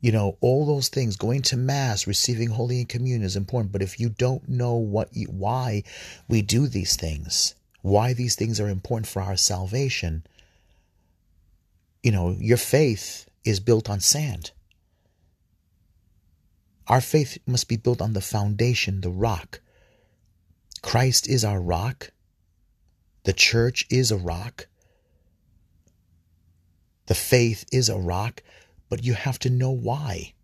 You 0.00 0.12
know, 0.12 0.36
all 0.40 0.66
those 0.66 0.88
things, 0.88 1.16
going 1.16 1.42
to 1.42 1.56
mass, 1.56 2.06
receiving 2.06 2.50
holy 2.50 2.84
communion 2.84 3.22
is 3.22 3.36
important. 3.36 3.72
But 3.72 3.82
if 3.82 3.98
you 3.98 4.08
don't 4.08 4.48
know 4.48 4.74
what 4.74 5.08
you, 5.16 5.26
why 5.26 5.82
we 6.28 6.42
do 6.42 6.66
these 6.66 6.96
things, 6.96 7.54
why 7.82 8.12
these 8.12 8.36
things 8.36 8.60
are 8.60 8.68
important 8.68 9.08
for 9.08 9.22
our 9.22 9.36
salvation, 9.36 10.24
you 12.02 12.12
know, 12.12 12.36
your 12.38 12.58
faith 12.58 13.28
is 13.44 13.58
built 13.58 13.88
on 13.88 14.00
sand. 14.00 14.50
Our 16.88 17.00
faith 17.00 17.38
must 17.46 17.68
be 17.68 17.76
built 17.76 18.00
on 18.00 18.12
the 18.12 18.20
foundation, 18.20 19.00
the 19.00 19.10
rock. 19.10 19.60
Christ 20.82 21.28
is 21.28 21.44
our 21.44 21.60
rock. 21.60 22.12
The 23.24 23.32
church 23.32 23.86
is 23.90 24.12
a 24.12 24.16
rock. 24.16 24.68
The 27.06 27.14
faith 27.14 27.64
is 27.72 27.88
a 27.88 27.98
rock 27.98 28.42
but 28.88 29.04
you 29.04 29.14
have 29.14 29.38
to 29.40 29.50
know 29.50 29.70
why. 29.70 30.34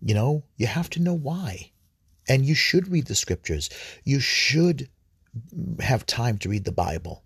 You 0.00 0.14
know, 0.14 0.44
you 0.56 0.66
have 0.66 0.90
to 0.90 1.02
know 1.02 1.14
why. 1.14 1.72
And 2.28 2.44
you 2.44 2.54
should 2.54 2.88
read 2.88 3.06
the 3.06 3.14
scriptures. 3.14 3.70
You 4.04 4.20
should 4.20 4.88
have 5.80 6.06
time 6.06 6.38
to 6.38 6.48
read 6.48 6.64
the 6.64 6.72
Bible. 6.72 7.24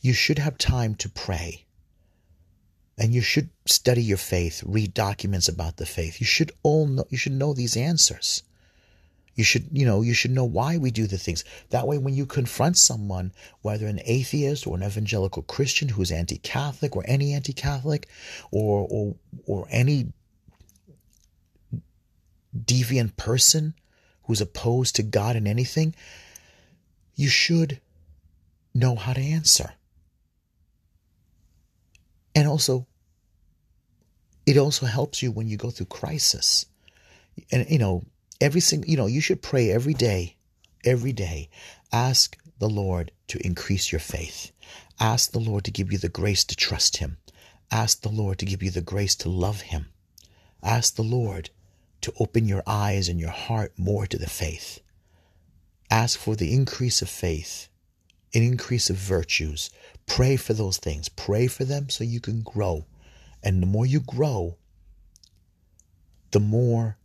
You 0.00 0.12
should 0.12 0.38
have 0.38 0.58
time 0.58 0.94
to 0.96 1.08
pray. 1.08 1.66
And 2.98 3.12
you 3.12 3.20
should 3.20 3.50
study 3.66 4.02
your 4.02 4.16
faith, 4.16 4.62
read 4.64 4.94
documents 4.94 5.48
about 5.48 5.76
the 5.76 5.86
faith. 5.86 6.20
You 6.20 6.26
should 6.26 6.52
all 6.62 6.86
know 6.86 7.04
you 7.10 7.18
should 7.18 7.32
know 7.32 7.52
these 7.52 7.76
answers. 7.76 8.42
You 9.36 9.44
should, 9.44 9.68
you 9.70 9.84
know, 9.84 10.00
you 10.00 10.14
should 10.14 10.30
know 10.30 10.46
why 10.46 10.78
we 10.78 10.90
do 10.90 11.06
the 11.06 11.18
things. 11.18 11.44
That 11.70 11.86
way, 11.86 11.98
when 11.98 12.14
you 12.14 12.24
confront 12.24 12.78
someone, 12.78 13.32
whether 13.60 13.86
an 13.86 14.00
atheist 14.04 14.66
or 14.66 14.76
an 14.76 14.82
evangelical 14.82 15.42
Christian 15.42 15.88
who's 15.90 16.10
anti-Catholic 16.10 16.96
or 16.96 17.04
any 17.06 17.34
anti-Catholic 17.34 18.08
or, 18.50 18.86
or, 18.90 19.14
or 19.46 19.66
any 19.70 20.12
deviant 22.56 23.16
person 23.16 23.74
who's 24.24 24.40
opposed 24.40 24.96
to 24.96 25.02
God 25.02 25.36
in 25.36 25.46
anything, 25.46 25.94
you 27.14 27.28
should 27.28 27.80
know 28.74 28.96
how 28.96 29.12
to 29.12 29.20
answer. 29.20 29.74
And 32.34 32.48
also, 32.48 32.86
it 34.46 34.56
also 34.56 34.86
helps 34.86 35.22
you 35.22 35.30
when 35.30 35.46
you 35.46 35.58
go 35.58 35.70
through 35.70 35.86
crisis. 35.86 36.64
And, 37.52 37.68
you 37.68 37.78
know, 37.78 38.04
every 38.40 38.60
single, 38.60 38.90
you 38.90 38.96
know, 38.96 39.06
you 39.06 39.20
should 39.20 39.42
pray 39.42 39.70
every 39.70 39.94
day, 39.94 40.36
every 40.84 41.12
day. 41.12 41.48
Ask 41.92 42.36
the 42.58 42.68
Lord 42.68 43.12
to 43.28 43.44
increase 43.44 43.92
your 43.92 44.00
faith. 44.00 44.52
Ask 44.98 45.32
the 45.32 45.38
Lord 45.38 45.64
to 45.64 45.70
give 45.70 45.92
you 45.92 45.98
the 45.98 46.08
grace 46.08 46.44
to 46.44 46.56
trust 46.56 46.98
Him. 46.98 47.18
Ask 47.70 48.02
the 48.02 48.08
Lord 48.08 48.38
to 48.38 48.46
give 48.46 48.62
you 48.62 48.70
the 48.70 48.80
grace 48.80 49.14
to 49.16 49.28
love 49.28 49.62
Him. 49.62 49.86
Ask 50.62 50.96
the 50.96 51.02
Lord 51.02 51.50
to 52.00 52.12
open 52.18 52.46
your 52.46 52.62
eyes 52.66 53.08
and 53.08 53.20
your 53.20 53.30
heart 53.30 53.72
more 53.76 54.06
to 54.06 54.18
the 54.18 54.28
faith. 54.28 54.80
Ask 55.90 56.18
for 56.18 56.34
the 56.34 56.52
increase 56.52 57.02
of 57.02 57.08
faith, 57.08 57.68
an 58.34 58.42
increase 58.42 58.90
of 58.90 58.96
virtues. 58.96 59.70
Pray 60.06 60.36
for 60.36 60.52
those 60.52 60.78
things. 60.78 61.08
Pray 61.08 61.46
for 61.46 61.64
them 61.64 61.88
so 61.88 62.04
you 62.04 62.20
can 62.20 62.42
grow. 62.42 62.86
And 63.42 63.62
the 63.62 63.66
more 63.66 63.86
you 63.86 64.00
grow, 64.00 64.56
the 66.30 66.40
more 66.40 66.96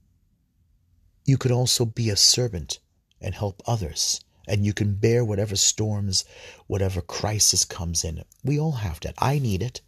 you 1.31 1.37
could 1.37 1.51
also 1.51 1.85
be 1.85 2.09
a 2.09 2.17
servant 2.17 2.79
and 3.21 3.33
help 3.33 3.63
others. 3.65 4.19
And 4.49 4.65
you 4.65 4.73
can 4.73 4.95
bear 4.95 5.23
whatever 5.23 5.55
storms, 5.55 6.25
whatever 6.67 6.99
crisis 6.99 7.63
comes 7.63 8.03
in. 8.03 8.23
We 8.43 8.59
all 8.59 8.73
have 8.73 8.99
that. 8.99 9.15
I 9.17 9.39
need 9.39 9.63
it. 9.63 9.79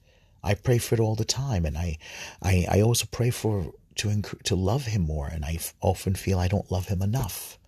I 0.42 0.54
pray 0.54 0.78
for 0.78 0.96
it 0.96 1.02
all 1.02 1.16
the 1.16 1.26
time. 1.26 1.66
And 1.66 1.78
I, 1.78 1.98
I, 2.42 2.66
I 2.72 2.82
also 2.82 3.08
pray 3.12 3.30
for 3.30 3.74
to 3.96 4.22
to 4.22 4.56
love 4.56 4.86
him 4.86 5.02
more 5.04 5.28
and 5.28 5.44
I 5.46 5.60
often 5.82 6.16
feel 6.16 6.40
I 6.40 6.48
don't 6.48 6.72
love 6.72 6.88
him 6.88 7.02
enough 7.02 7.60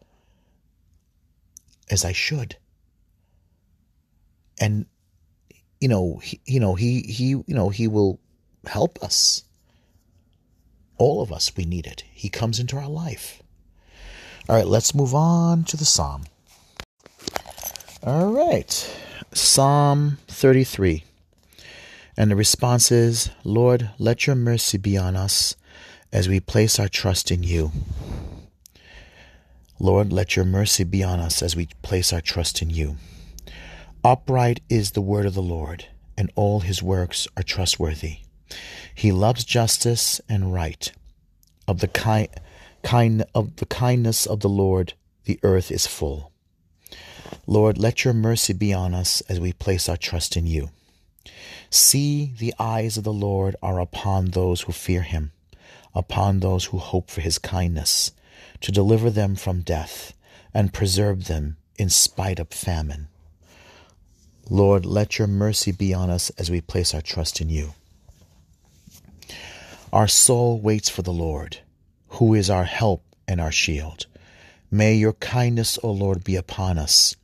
as 1.91 2.03
I 2.03 2.13
should 2.13 2.55
and 4.59 4.87
you 5.79 5.87
know 5.87 6.17
he, 6.23 6.41
you 6.45 6.59
know 6.59 6.73
he 6.73 7.01
he 7.01 7.27
you 7.27 7.43
know 7.59 7.69
he 7.69 7.87
will 7.87 8.19
help 8.65 8.97
us 9.03 9.43
all 10.97 11.21
of 11.21 11.31
us 11.31 11.55
we 11.55 11.65
need 11.65 11.85
it 11.85 12.03
he 12.11 12.27
comes 12.27 12.59
into 12.59 12.75
our 12.75 12.89
life 12.89 13.43
all 14.47 14.55
right 14.55 14.67
let's 14.67 14.93
move 14.93 15.13
on 15.13 15.63
to 15.63 15.77
the 15.77 15.85
psalm 15.85 16.23
all 18.03 18.31
right 18.31 18.95
psalm 19.33 20.17
33 20.27 21.03
and 22.17 22.31
the 22.31 22.35
response 22.35 22.91
is 22.91 23.29
lord 23.43 23.89
let 23.97 24.27
your 24.27 24.35
mercy 24.35 24.77
be 24.77 24.97
on 24.97 25.15
us 25.15 25.55
as 26.11 26.29
we 26.29 26.39
place 26.39 26.79
our 26.79 26.87
trust 26.87 27.31
in 27.31 27.43
you 27.43 27.71
lord 29.79 30.13
let 30.13 30.35
your 30.35 30.45
mercy 30.45 30.83
be 30.83 31.03
on 31.03 31.19
us 31.19 31.41
as 31.41 31.55
we 31.55 31.67
place 31.81 32.13
our 32.13 32.21
trust 32.21 32.61
in 32.61 32.69
you 32.69 32.97
Upright 34.05 34.61
is 34.69 34.91
the 34.91 35.01
word 35.01 35.25
of 35.25 35.33
the 35.33 35.41
Lord, 35.41 35.87
and 36.15 36.31
all 36.35 36.59
his 36.59 36.83
works 36.83 37.27
are 37.35 37.41
trustworthy. 37.41 38.17
He 38.93 39.11
loves 39.11 39.43
justice 39.43 40.21
and 40.29 40.53
right. 40.53 40.91
Of 41.67 41.79
the 41.79 41.87
kind, 41.87 42.27
kind 42.85 43.25
of 43.33 43.55
the 43.55 43.65
kindness 43.65 44.27
of 44.27 44.41
the 44.41 44.47
Lord, 44.47 44.93
the 45.25 45.39
earth 45.41 45.71
is 45.71 45.87
full. 45.87 46.31
Lord, 47.47 47.79
let 47.79 48.05
your 48.05 48.13
mercy 48.13 48.53
be 48.53 48.73
on 48.73 48.93
us 48.93 49.21
as 49.21 49.39
we 49.39 49.53
place 49.53 49.89
our 49.89 49.97
trust 49.97 50.37
in 50.37 50.45
you. 50.45 50.69
See, 51.71 52.33
the 52.37 52.53
eyes 52.59 52.95
of 52.95 53.03
the 53.03 53.11
Lord 53.11 53.55
are 53.61 53.79
upon 53.79 54.27
those 54.27 54.61
who 54.61 54.71
fear 54.71 55.01
him, 55.01 55.31
upon 55.95 56.39
those 56.39 56.65
who 56.65 56.77
hope 56.77 57.09
for 57.09 57.21
his 57.21 57.39
kindness, 57.39 58.11
to 58.61 58.71
deliver 58.71 59.09
them 59.09 59.35
from 59.35 59.61
death 59.61 60.13
and 60.53 60.71
preserve 60.71 61.25
them 61.25 61.57
in 61.77 61.89
spite 61.89 62.39
of 62.39 62.49
famine. 62.49 63.07
Lord, 64.47 64.85
let 64.85 65.17
your 65.17 65.27
mercy 65.27 65.71
be 65.71 65.91
on 65.91 66.11
us 66.11 66.29
as 66.37 66.51
we 66.51 66.61
place 66.61 66.93
our 66.93 67.01
trust 67.01 67.41
in 67.41 67.49
you. 67.49 67.73
Our 69.91 70.07
soul 70.07 70.61
waits 70.61 70.87
for 70.87 71.01
the 71.01 71.11
Lord, 71.11 71.57
who 72.15 72.33
is 72.33 72.49
our 72.49 72.65
help 72.65 73.03
and 73.27 73.39
our 73.39 73.51
shield. 73.51 74.05
May 74.71 74.95
your 74.95 75.13
kindness, 75.13 75.79
O 75.83 75.91
Lord, 75.91 76.23
be 76.23 76.35
upon 76.35 76.77
us, 76.77 77.15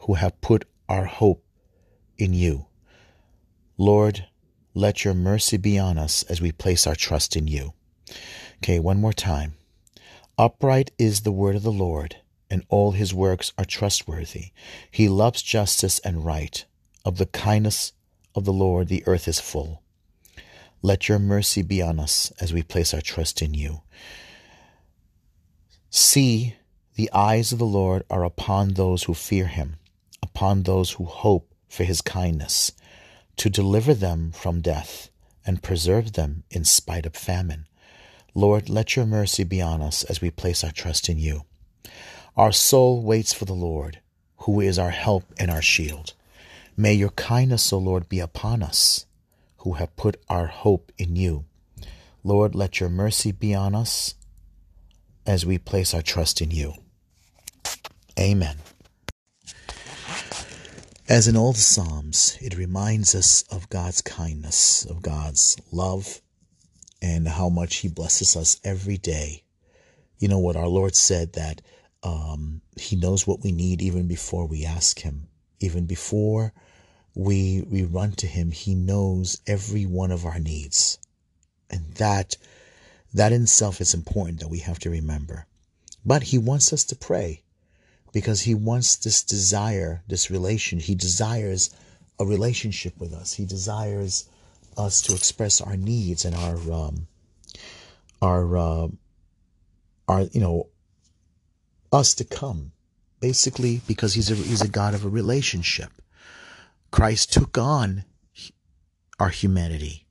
who 0.00 0.14
have 0.14 0.40
put 0.40 0.64
our 0.88 1.04
hope 1.04 1.44
in 2.16 2.32
you. 2.32 2.66
Lord, 3.76 4.26
let 4.74 5.04
your 5.04 5.14
mercy 5.14 5.56
be 5.56 5.78
on 5.78 5.98
us 5.98 6.22
as 6.24 6.40
we 6.40 6.52
place 6.52 6.86
our 6.86 6.94
trust 6.94 7.36
in 7.36 7.46
you. 7.46 7.72
Okay, 8.58 8.78
one 8.78 9.00
more 9.00 9.12
time. 9.12 9.54
Upright 10.36 10.90
is 10.98 11.20
the 11.20 11.32
word 11.32 11.56
of 11.56 11.62
the 11.62 11.72
Lord 11.72 12.16
and 12.50 12.64
all 12.68 12.92
his 12.92 13.12
works 13.14 13.52
are 13.58 13.64
trustworthy. 13.64 14.52
He 14.90 15.08
loves 15.08 15.42
justice 15.42 15.98
and 16.00 16.24
right. 16.24 16.64
Of 17.04 17.18
the 17.18 17.26
kindness 17.26 17.92
of 18.34 18.44
the 18.44 18.52
Lord, 18.52 18.88
the 18.88 19.06
earth 19.06 19.28
is 19.28 19.40
full. 19.40 19.82
Let 20.82 21.08
your 21.08 21.18
mercy 21.18 21.62
be 21.62 21.82
on 21.82 21.98
us 21.98 22.32
as 22.40 22.52
we 22.52 22.62
place 22.62 22.94
our 22.94 23.00
trust 23.00 23.42
in 23.42 23.54
you. 23.54 23.82
See, 25.90 26.54
the 26.94 27.10
eyes 27.12 27.52
of 27.52 27.58
the 27.58 27.66
Lord 27.66 28.04
are 28.10 28.24
upon 28.24 28.74
those 28.74 29.04
who 29.04 29.14
fear 29.14 29.46
him, 29.46 29.76
upon 30.22 30.62
those 30.62 30.92
who 30.92 31.04
hope 31.04 31.52
for 31.68 31.84
his 31.84 32.00
kindness, 32.00 32.72
to 33.36 33.50
deliver 33.50 33.94
them 33.94 34.32
from 34.32 34.60
death 34.60 35.10
and 35.46 35.62
preserve 35.62 36.12
them 36.12 36.44
in 36.50 36.64
spite 36.64 37.06
of 37.06 37.14
famine. 37.14 37.66
Lord, 38.34 38.68
let 38.68 38.94
your 38.94 39.06
mercy 39.06 39.44
be 39.44 39.62
on 39.62 39.80
us 39.80 40.04
as 40.04 40.20
we 40.20 40.30
place 40.30 40.62
our 40.62 40.70
trust 40.70 41.08
in 41.08 41.18
you. 41.18 41.44
Our 42.36 42.52
soul 42.52 43.02
waits 43.02 43.32
for 43.32 43.46
the 43.46 43.54
Lord, 43.54 44.00
who 44.38 44.60
is 44.60 44.78
our 44.78 44.90
help 44.90 45.24
and 45.38 45.50
our 45.50 45.62
shield. 45.62 46.14
May 46.76 46.94
your 46.94 47.10
kindness, 47.10 47.72
O 47.72 47.78
Lord, 47.78 48.08
be 48.08 48.20
upon 48.20 48.62
us, 48.62 49.06
who 49.68 49.74
have 49.74 49.94
put 49.96 50.16
our 50.30 50.46
hope 50.46 50.90
in 50.96 51.14
you. 51.14 51.44
Lord, 52.24 52.54
let 52.54 52.80
your 52.80 52.88
mercy 52.88 53.32
be 53.32 53.54
on 53.54 53.74
us 53.74 54.14
as 55.26 55.44
we 55.44 55.58
place 55.58 55.92
our 55.92 56.00
trust 56.00 56.40
in 56.40 56.50
you. 56.50 56.72
Amen. 58.18 58.56
As 61.06 61.28
in 61.28 61.36
all 61.36 61.52
the 61.52 61.58
Psalms, 61.58 62.38
it 62.40 62.56
reminds 62.56 63.14
us 63.14 63.42
of 63.50 63.68
God's 63.68 64.00
kindness, 64.00 64.86
of 64.86 65.02
God's 65.02 65.58
love, 65.70 66.22
and 67.02 67.28
how 67.28 67.50
much 67.50 67.76
He 67.76 67.88
blesses 67.88 68.36
us 68.36 68.58
every 68.64 68.96
day. 68.96 69.44
You 70.18 70.28
know 70.28 70.38
what 70.38 70.56
our 70.56 70.68
Lord 70.68 70.94
said 70.94 71.34
that 71.34 71.60
um, 72.02 72.62
he 72.74 72.96
knows 72.96 73.26
what 73.26 73.44
we 73.44 73.52
need 73.52 73.82
even 73.82 74.08
before 74.08 74.46
we 74.46 74.64
ask 74.64 75.00
him. 75.00 75.28
Even 75.60 75.84
before 75.84 76.54
we 77.18 77.64
we 77.68 77.82
run 77.82 78.12
to 78.12 78.28
him, 78.28 78.52
he 78.52 78.76
knows 78.76 79.40
every 79.44 79.84
one 79.84 80.12
of 80.12 80.24
our 80.24 80.38
needs. 80.38 80.98
And 81.68 81.84
that 81.94 82.36
that 83.12 83.32
in 83.32 83.42
itself 83.42 83.80
is 83.80 83.92
important 83.92 84.38
that 84.38 84.48
we 84.48 84.60
have 84.60 84.78
to 84.80 84.90
remember. 84.90 85.46
But 86.06 86.22
he 86.22 86.38
wants 86.38 86.72
us 86.72 86.84
to 86.84 86.96
pray 86.96 87.42
because 88.12 88.42
he 88.42 88.54
wants 88.54 88.94
this 88.94 89.24
desire, 89.24 90.04
this 90.06 90.30
relation. 90.30 90.78
He 90.78 90.94
desires 90.94 91.70
a 92.20 92.24
relationship 92.24 92.96
with 92.98 93.12
us. 93.12 93.32
He 93.34 93.44
desires 93.44 94.28
us 94.76 95.02
to 95.02 95.14
express 95.14 95.60
our 95.60 95.76
needs 95.76 96.24
and 96.24 96.36
our 96.36 96.56
um, 96.72 97.08
our 98.22 98.56
uh, 98.56 98.88
our 100.06 100.22
you 100.30 100.40
know 100.40 100.68
us 101.92 102.14
to 102.14 102.24
come, 102.24 102.70
basically 103.18 103.80
because 103.88 104.14
he's 104.14 104.30
a, 104.30 104.36
he's 104.36 104.62
a 104.62 104.68
God 104.68 104.94
of 104.94 105.04
a 105.04 105.08
relationship. 105.08 105.90
Christ 106.90 107.32
took 107.32 107.58
on 107.58 108.04
our 109.18 109.28
humanity 109.28 110.06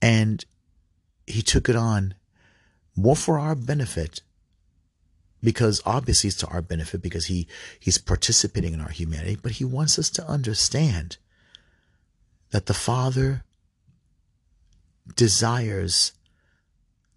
and 0.00 0.44
he 1.26 1.42
took 1.42 1.68
it 1.68 1.76
on 1.76 2.14
more 2.96 3.16
for 3.16 3.38
our 3.38 3.54
benefit 3.54 4.20
because 5.42 5.80
obviously 5.84 6.28
it's 6.28 6.36
to 6.38 6.46
our 6.48 6.62
benefit 6.62 7.02
because 7.02 7.26
he 7.26 7.48
he's 7.80 7.98
participating 7.98 8.74
in 8.74 8.80
our 8.80 8.90
humanity 8.90 9.36
but 9.40 9.52
he 9.52 9.64
wants 9.64 9.98
us 9.98 10.10
to 10.10 10.26
understand 10.26 11.16
that 12.50 12.66
the 12.66 12.74
father 12.74 13.42
desires 15.16 16.12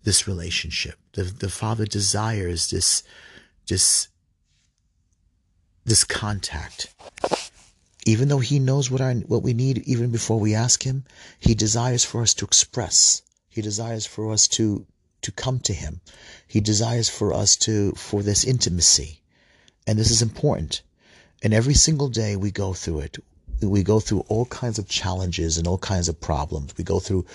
this 0.04 0.28
relationship. 0.28 0.96
The, 1.14 1.24
the 1.24 1.50
father 1.50 1.86
desires 1.86 2.70
this 2.70 3.04
this 3.68 4.08
this 5.84 6.04
contact 6.04 6.94
even 8.08 8.30
though 8.30 8.40
he 8.40 8.58
knows 8.58 8.90
what 8.90 9.02
our 9.02 9.14
what 9.14 9.44
we 9.44 9.54
need 9.54 9.80
even 9.80 10.10
before 10.12 10.40
we 10.40 10.56
ask 10.56 10.84
him 10.84 11.04
he 11.40 11.54
desires 11.54 12.06
for 12.06 12.22
us 12.22 12.34
to 12.34 12.46
express. 12.46 13.22
He 13.50 13.62
desires 13.62 14.06
for 14.06 14.32
us 14.32 14.48
to 14.50 14.86
to 15.24 15.32
come 15.32 15.60
to 15.60 15.74
him. 15.74 16.00
He 16.48 16.62
desires 16.62 17.10
for 17.10 17.34
us 17.34 17.58
to 17.58 17.92
for 17.94 18.24
this 18.24 18.46
intimacy. 18.46 19.22
And 19.86 20.00
this 20.00 20.10
is 20.10 20.22
important. 20.22 20.84
And 21.44 21.54
every 21.54 21.74
single 21.74 22.08
day 22.08 22.38
we 22.38 22.50
go 22.50 22.74
through 22.74 23.02
it. 23.02 23.18
We 23.62 23.84
go 23.84 24.00
through 24.00 24.22
all 24.30 24.46
kinds 24.46 24.80
of 24.80 24.88
challenges 24.88 25.58
and 25.58 25.68
all 25.68 25.78
kinds 25.78 26.08
of 26.08 26.22
problems. 26.22 26.78
We 26.78 26.86
go 26.86 27.00
through 27.02 27.26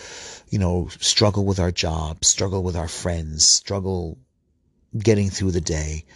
you 0.48 0.58
know 0.58 0.88
struggle 1.00 1.44
with 1.44 1.61
our 1.61 1.72
job 1.72 2.24
struggle 2.24 2.62
with 2.62 2.76
our 2.76 2.88
friends 2.88 3.46
struggle 3.46 4.16
getting 4.98 5.28
through 5.28 5.50
the 5.50 5.66
day 5.78 6.06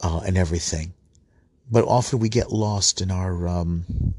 uh, 0.00 0.20
and 0.26 0.36
everything. 0.36 0.94
But 1.70 1.84
often 1.84 2.18
we 2.18 2.28
get 2.28 2.52
lost 2.52 3.00
in 3.00 3.10
our, 3.10 3.46
um, 3.46 4.14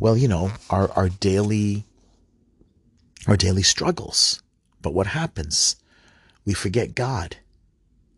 well, 0.00 0.16
you 0.16 0.28
know, 0.28 0.52
our, 0.68 0.90
our 0.92 1.08
daily, 1.08 1.84
our 3.26 3.36
daily 3.36 3.62
struggles. 3.62 4.42
But 4.80 4.94
what 4.94 5.08
happens? 5.08 5.76
We 6.44 6.54
forget 6.54 6.94
God. 6.94 7.36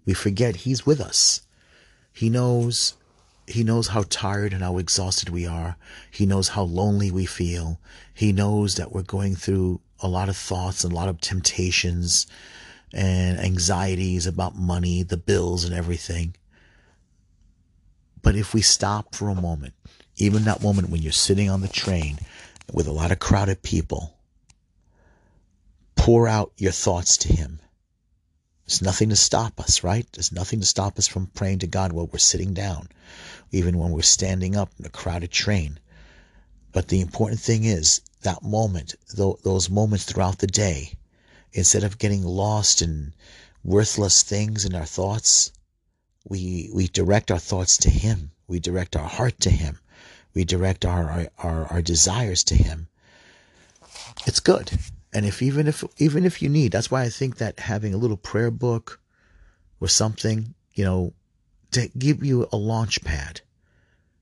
We 0.06 0.14
forget 0.14 0.56
He's 0.56 0.86
with 0.86 1.00
us. 1.00 1.42
He 2.12 2.30
knows 2.30 2.94
he 3.46 3.62
knows 3.62 3.88
how 3.88 4.04
tired 4.08 4.52
and 4.52 4.62
how 4.62 4.78
exhausted 4.78 5.28
we 5.28 5.46
are. 5.46 5.76
He 6.10 6.24
knows 6.24 6.48
how 6.48 6.62
lonely 6.62 7.10
we 7.10 7.26
feel. 7.26 7.78
He 8.14 8.32
knows 8.32 8.76
that 8.76 8.92
we're 8.92 9.02
going 9.02 9.36
through 9.36 9.80
a 10.00 10.08
lot 10.08 10.28
of 10.28 10.36
thoughts 10.36 10.82
and 10.82 10.92
a 10.92 10.96
lot 10.96 11.08
of 11.08 11.20
temptations 11.20 12.26
and 12.92 13.38
anxieties 13.38 14.26
about 14.26 14.56
money, 14.56 15.02
the 15.02 15.16
bills, 15.16 15.64
and 15.64 15.74
everything. 15.74 16.34
But 18.24 18.36
if 18.36 18.54
we 18.54 18.62
stop 18.62 19.14
for 19.14 19.28
a 19.28 19.34
moment, 19.34 19.74
even 20.16 20.44
that 20.44 20.62
moment 20.62 20.88
when 20.88 21.02
you're 21.02 21.12
sitting 21.12 21.50
on 21.50 21.60
the 21.60 21.68
train 21.68 22.18
with 22.72 22.86
a 22.86 22.92
lot 22.92 23.12
of 23.12 23.18
crowded 23.18 23.62
people, 23.62 24.16
pour 25.94 26.26
out 26.26 26.50
your 26.56 26.72
thoughts 26.72 27.18
to 27.18 27.28
Him. 27.28 27.60
There's 28.66 28.80
nothing 28.80 29.10
to 29.10 29.16
stop 29.16 29.60
us, 29.60 29.84
right? 29.84 30.06
There's 30.14 30.32
nothing 30.32 30.60
to 30.60 30.66
stop 30.66 30.98
us 30.98 31.06
from 31.06 31.26
praying 31.26 31.58
to 31.58 31.66
God 31.66 31.92
while 31.92 32.06
we're 32.06 32.18
sitting 32.18 32.54
down, 32.54 32.88
even 33.52 33.76
when 33.76 33.90
we're 33.90 34.00
standing 34.00 34.56
up 34.56 34.72
in 34.78 34.86
a 34.86 34.88
crowded 34.88 35.30
train. 35.30 35.78
But 36.72 36.88
the 36.88 37.02
important 37.02 37.40
thing 37.40 37.64
is 37.64 38.00
that 38.22 38.42
moment, 38.42 38.94
those 39.14 39.68
moments 39.68 40.04
throughout 40.04 40.38
the 40.38 40.46
day, 40.46 40.94
instead 41.52 41.84
of 41.84 41.98
getting 41.98 42.22
lost 42.22 42.80
in 42.80 43.12
worthless 43.62 44.22
things 44.22 44.64
in 44.64 44.74
our 44.74 44.86
thoughts, 44.86 45.52
we 46.24 46.70
we 46.74 46.86
direct 46.86 47.30
our 47.30 47.38
thoughts 47.38 47.78
to 47.78 47.90
Him. 47.90 48.30
We 48.48 48.58
direct 48.60 48.96
our 48.96 49.08
heart 49.08 49.40
to 49.40 49.50
Him. 49.50 49.78
We 50.34 50.44
direct 50.44 50.84
our 50.84 51.28
our, 51.38 51.66
our 51.66 51.82
desires 51.82 52.44
to 52.44 52.54
Him. 52.54 52.88
It's 54.26 54.40
good. 54.40 54.72
And 55.12 55.24
if 55.24 55.42
even 55.42 55.68
if 55.68 55.84
even 55.98 56.24
if 56.24 56.42
you 56.42 56.48
need, 56.48 56.72
that's 56.72 56.90
why 56.90 57.02
I 57.02 57.08
think 57.08 57.36
that 57.36 57.60
having 57.60 57.94
a 57.94 57.98
little 57.98 58.16
prayer 58.16 58.50
book 58.50 59.00
or 59.80 59.88
something, 59.88 60.54
you 60.74 60.84
know, 60.84 61.12
to 61.72 61.88
give 61.98 62.24
you 62.24 62.48
a 62.52 62.56
launch 62.56 63.04
pad 63.04 63.42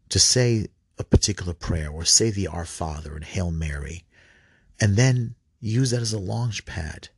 to 0.09 0.19
say 0.19 0.67
a 0.99 1.05
particular 1.05 1.55
prayer 1.55 1.91
or 1.91 2.05
say 2.05 2.31
the 2.31 2.47
Our 2.47 2.67
Father 2.67 3.15
and 3.15 3.25
Hail 3.25 3.51
Mary, 3.51 4.05
and 4.81 4.97
then 4.97 5.35
use 5.61 5.91
that 5.93 6.03
as 6.03 6.13
a 6.13 6.19
launch 6.19 6.67
pad 6.67 7.09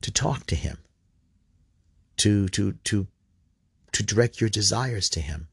to 0.00 0.10
talk 0.10 0.46
to 0.46 0.56
Him, 0.56 0.78
to 2.16 2.48
to 2.48 2.72
to 2.84 3.06
to 3.96 4.02
direct 4.02 4.42
your 4.42 4.50
desires 4.50 5.08
to 5.08 5.20
Him. 5.20 5.48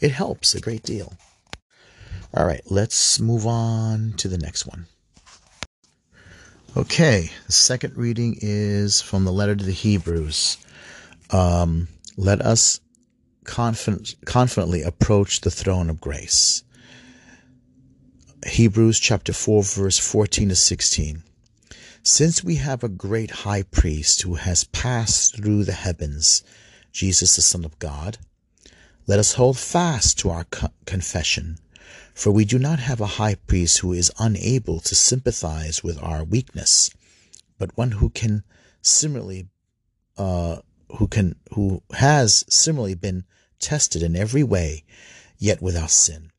It 0.00 0.10
helps 0.10 0.54
a 0.54 0.60
great 0.60 0.82
deal. 0.82 1.14
All 2.34 2.44
right, 2.44 2.62
let's 2.66 3.20
move 3.20 3.46
on 3.46 4.14
to 4.16 4.26
the 4.26 4.38
next 4.38 4.66
one. 4.66 4.86
Okay, 6.76 7.30
the 7.46 7.52
second 7.52 7.96
reading 7.96 8.38
is 8.40 9.00
from 9.00 9.24
the 9.24 9.32
letter 9.32 9.54
to 9.54 9.64
the 9.64 9.70
Hebrews. 9.70 10.58
Um, 11.30 11.86
let 12.16 12.40
us 12.40 12.80
confident, 13.44 14.16
confidently 14.24 14.82
approach 14.82 15.42
the 15.42 15.50
throne 15.50 15.88
of 15.88 16.00
grace. 16.00 16.64
Hebrews 18.44 18.98
chapter 18.98 19.32
4, 19.32 19.62
verse 19.62 19.98
14 19.98 20.48
to 20.48 20.56
16. 20.56 21.22
Since 22.02 22.42
we 22.42 22.56
have 22.56 22.82
a 22.82 22.88
great 22.88 23.30
high 23.30 23.62
priest 23.62 24.22
who 24.22 24.34
has 24.34 24.64
passed 24.64 25.36
through 25.36 25.64
the 25.64 25.72
heavens, 25.72 26.42
Jesus, 26.96 27.36
the 27.36 27.42
Son 27.42 27.66
of 27.66 27.78
God, 27.78 28.16
let 29.06 29.18
us 29.18 29.34
hold 29.34 29.58
fast 29.58 30.18
to 30.20 30.30
our 30.30 30.44
co- 30.44 30.70
confession. 30.86 31.58
For 32.14 32.30
we 32.30 32.46
do 32.46 32.58
not 32.58 32.78
have 32.78 33.02
a 33.02 33.18
high 33.20 33.34
priest 33.34 33.80
who 33.80 33.92
is 33.92 34.10
unable 34.18 34.80
to 34.80 34.94
sympathize 34.94 35.84
with 35.84 36.02
our 36.02 36.24
weakness, 36.24 36.90
but 37.58 37.76
one 37.76 37.90
who 37.90 38.08
can 38.08 38.44
similarly, 38.80 39.48
uh, 40.16 40.60
who 40.96 41.06
can, 41.06 41.36
who 41.52 41.82
has 41.92 42.46
similarly 42.48 42.94
been 42.94 43.24
tested 43.58 44.02
in 44.02 44.16
every 44.16 44.42
way, 44.42 44.82
yet 45.36 45.60
without 45.60 45.90
sin. 45.90 46.30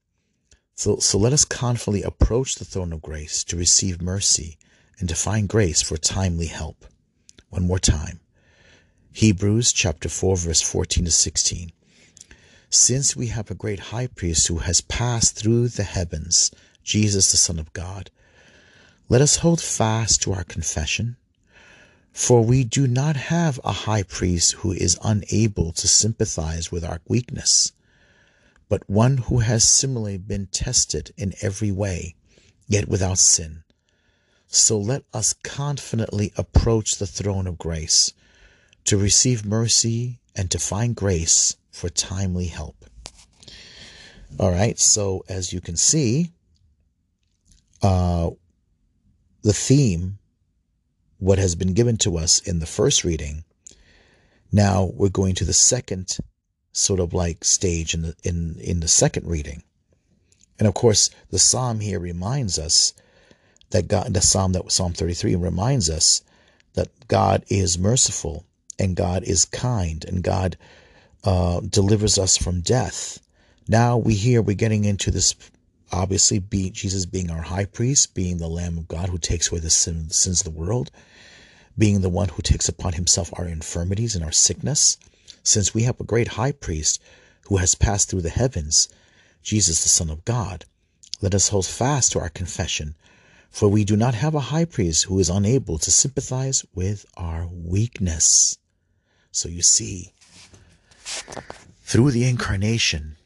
So, 0.74 0.98
so 0.98 1.20
let 1.20 1.34
us 1.34 1.46
confidently 1.46 2.02
approach 2.02 2.56
the 2.56 2.66
throne 2.66 2.94
of 2.94 3.04
grace 3.04 3.44
to 3.44 3.58
receive 3.58 4.02
mercy 4.02 4.58
and 4.98 5.08
to 5.08 5.14
find 5.14 5.48
grace 5.48 5.84
for 5.84 5.98
timely 5.98 6.48
help. 6.48 6.84
One 7.52 7.68
more 7.68 7.78
time. 7.78 8.22
Hebrews 9.18 9.74
chapter 9.74 10.10
4 10.10 10.38
verse 10.38 10.62
14 10.62 11.06
to 11.06 11.10
16. 11.10 11.72
Since 12.70 13.16
we 13.16 13.30
have 13.30 13.50
a 13.50 13.56
great 13.56 13.80
high 13.90 14.06
priest 14.06 14.48
who 14.48 14.60
has 14.60 14.82
passed 14.82 15.36
through 15.36 15.70
the 15.70 15.82
heavens, 15.82 16.52
Jesus 16.84 17.32
the 17.32 17.38
Son 17.38 17.58
of 17.58 17.74
God, 17.74 18.12
let 19.10 19.22
us 19.22 19.38
hold 19.38 19.60
fast 19.60 20.22
to 20.22 20.34
our 20.34 20.44
confession. 20.44 21.18
For 22.12 22.44
we 22.44 22.64
do 22.64 22.86
not 22.86 23.16
have 23.16 23.60
a 23.64 23.72
high 23.72 24.04
priest 24.04 24.52
who 24.52 24.72
is 24.72 25.00
unable 25.04 25.72
to 25.72 25.88
sympathize 25.88 26.72
with 26.72 26.86
our 26.86 27.02
weakness, 27.08 27.72
but 28.70 28.88
one 28.88 29.18
who 29.18 29.40
has 29.40 29.64
similarly 29.68 30.20
been 30.20 30.46
tested 30.46 31.12
in 31.18 31.34
every 31.42 31.72
way, 31.72 32.14
yet 32.68 32.88
without 32.88 33.18
sin. 33.18 33.64
So 34.46 34.78
let 34.78 35.06
us 35.12 35.34
confidently 35.34 36.34
approach 36.38 37.00
the 37.00 37.08
throne 37.08 37.48
of 37.48 37.58
grace 37.58 38.14
to 38.88 38.98
receive 38.98 39.46
mercy 39.46 40.20
and 40.36 40.50
to 40.50 40.58
find 40.58 40.96
grace 40.96 41.56
for 41.72 41.90
timely 41.90 42.48
help. 42.48 42.86
All 44.40 44.52
right, 44.52 44.80
so 44.80 45.24
as 45.28 45.54
you 45.54 45.62
can 45.62 45.76
see, 45.76 46.32
uh, 47.84 48.32
the 49.44 49.54
theme, 49.54 50.20
what 51.20 51.38
has 51.38 51.56
been 51.56 51.74
given 51.74 51.98
to 51.98 52.18
us 52.18 52.40
in 52.40 52.60
the 52.60 52.66
first 52.66 53.04
reading, 53.04 53.44
now 54.52 54.92
we're 54.94 55.10
going 55.10 55.36
to 55.36 55.46
the 55.46 55.54
second 55.54 56.18
sort 56.72 57.00
of 57.00 57.14
like 57.14 57.44
stage 57.44 57.94
in 57.94 58.04
the 58.04 58.16
in 58.24 58.58
in 58.60 58.80
the 58.80 58.88
second 58.88 59.28
reading. 59.28 59.64
And 60.60 60.68
of 60.68 60.74
course, 60.74 61.10
the 61.30 61.40
psalm 61.40 61.80
here 61.80 62.00
reminds 62.00 62.58
us 62.58 62.94
that 63.72 63.88
God 63.88 64.14
the 64.14 64.22
psalm 64.22 64.54
that 64.54 64.72
Psalm 64.72 64.94
33 64.94 65.36
reminds 65.36 65.90
us 65.90 66.22
that 66.74 66.90
God 67.08 67.44
is 67.50 67.78
merciful 67.78 68.46
and 68.80 68.96
God 68.96 69.24
is 69.24 69.46
kind 69.46 70.04
and 70.06 70.24
God 70.24 70.58
uh, 71.24 71.62
delivers 71.62 72.18
us 72.18 72.38
from 72.38 72.62
death. 72.62 73.20
Now 73.68 73.98
we 73.98 74.14
hear 74.14 74.42
we're 74.42 74.56
getting 74.56 74.86
into 74.86 75.12
this 75.12 75.36
obviously 75.92 76.40
be 76.40 76.70
Jesus 76.70 77.06
being 77.06 77.32
our 77.32 77.42
high 77.42 77.66
priest, 77.66 78.14
being 78.14 78.38
the 78.38 78.48
Lamb 78.48 78.78
of 78.78 78.88
God 78.88 79.10
who 79.10 79.18
takes 79.18 79.52
away 79.52 79.60
the 79.60 79.70
sin, 79.70 80.10
sins 80.10 80.42
of 80.42 80.46
the 80.46 80.60
world, 80.60 80.92
being 81.78 82.02
the 82.02 82.10
one 82.10 82.30
who 82.30 82.42
takes 82.42 82.68
upon 82.68 82.94
himself 82.94 83.30
our 83.34 83.48
infirmities 83.48 84.16
and 84.16 84.24
our 84.24 84.32
sickness. 84.32 84.98
Since 85.44 85.74
we 85.74 85.84
have 85.84 86.00
a 86.00 86.06
great 86.06 86.30
high 86.30 86.52
priest 86.52 87.02
who 87.48 87.58
has 87.58 87.76
passed 87.76 88.10
through 88.10 88.22
the 88.22 88.30
heavens, 88.30 88.90
Jesus 89.42 89.84
the 89.84 89.90
Son 89.90 90.10
of 90.10 90.26
God, 90.26 90.66
let 91.22 91.34
us 91.34 91.50
hold 91.50 91.66
fast 91.66 92.12
to 92.12 92.20
our 92.20 92.30
confession, 92.30 92.96
for 93.50 93.70
we 93.70 93.86
do 93.86 93.96
not 93.96 94.14
have 94.14 94.36
a 94.36 94.52
high 94.52 94.66
priest 94.66 95.06
who 95.06 95.20
is 95.20 95.30
unable 95.30 95.78
to 95.80 95.92
sympathize 95.92 96.66
with 96.76 97.06
our 97.16 97.48
weakness. 97.48 98.58
So 99.32 99.50
you 99.50 99.62
see, 99.62 100.14
through 101.84 102.12
the 102.12 102.26
incarnation, 102.26 103.18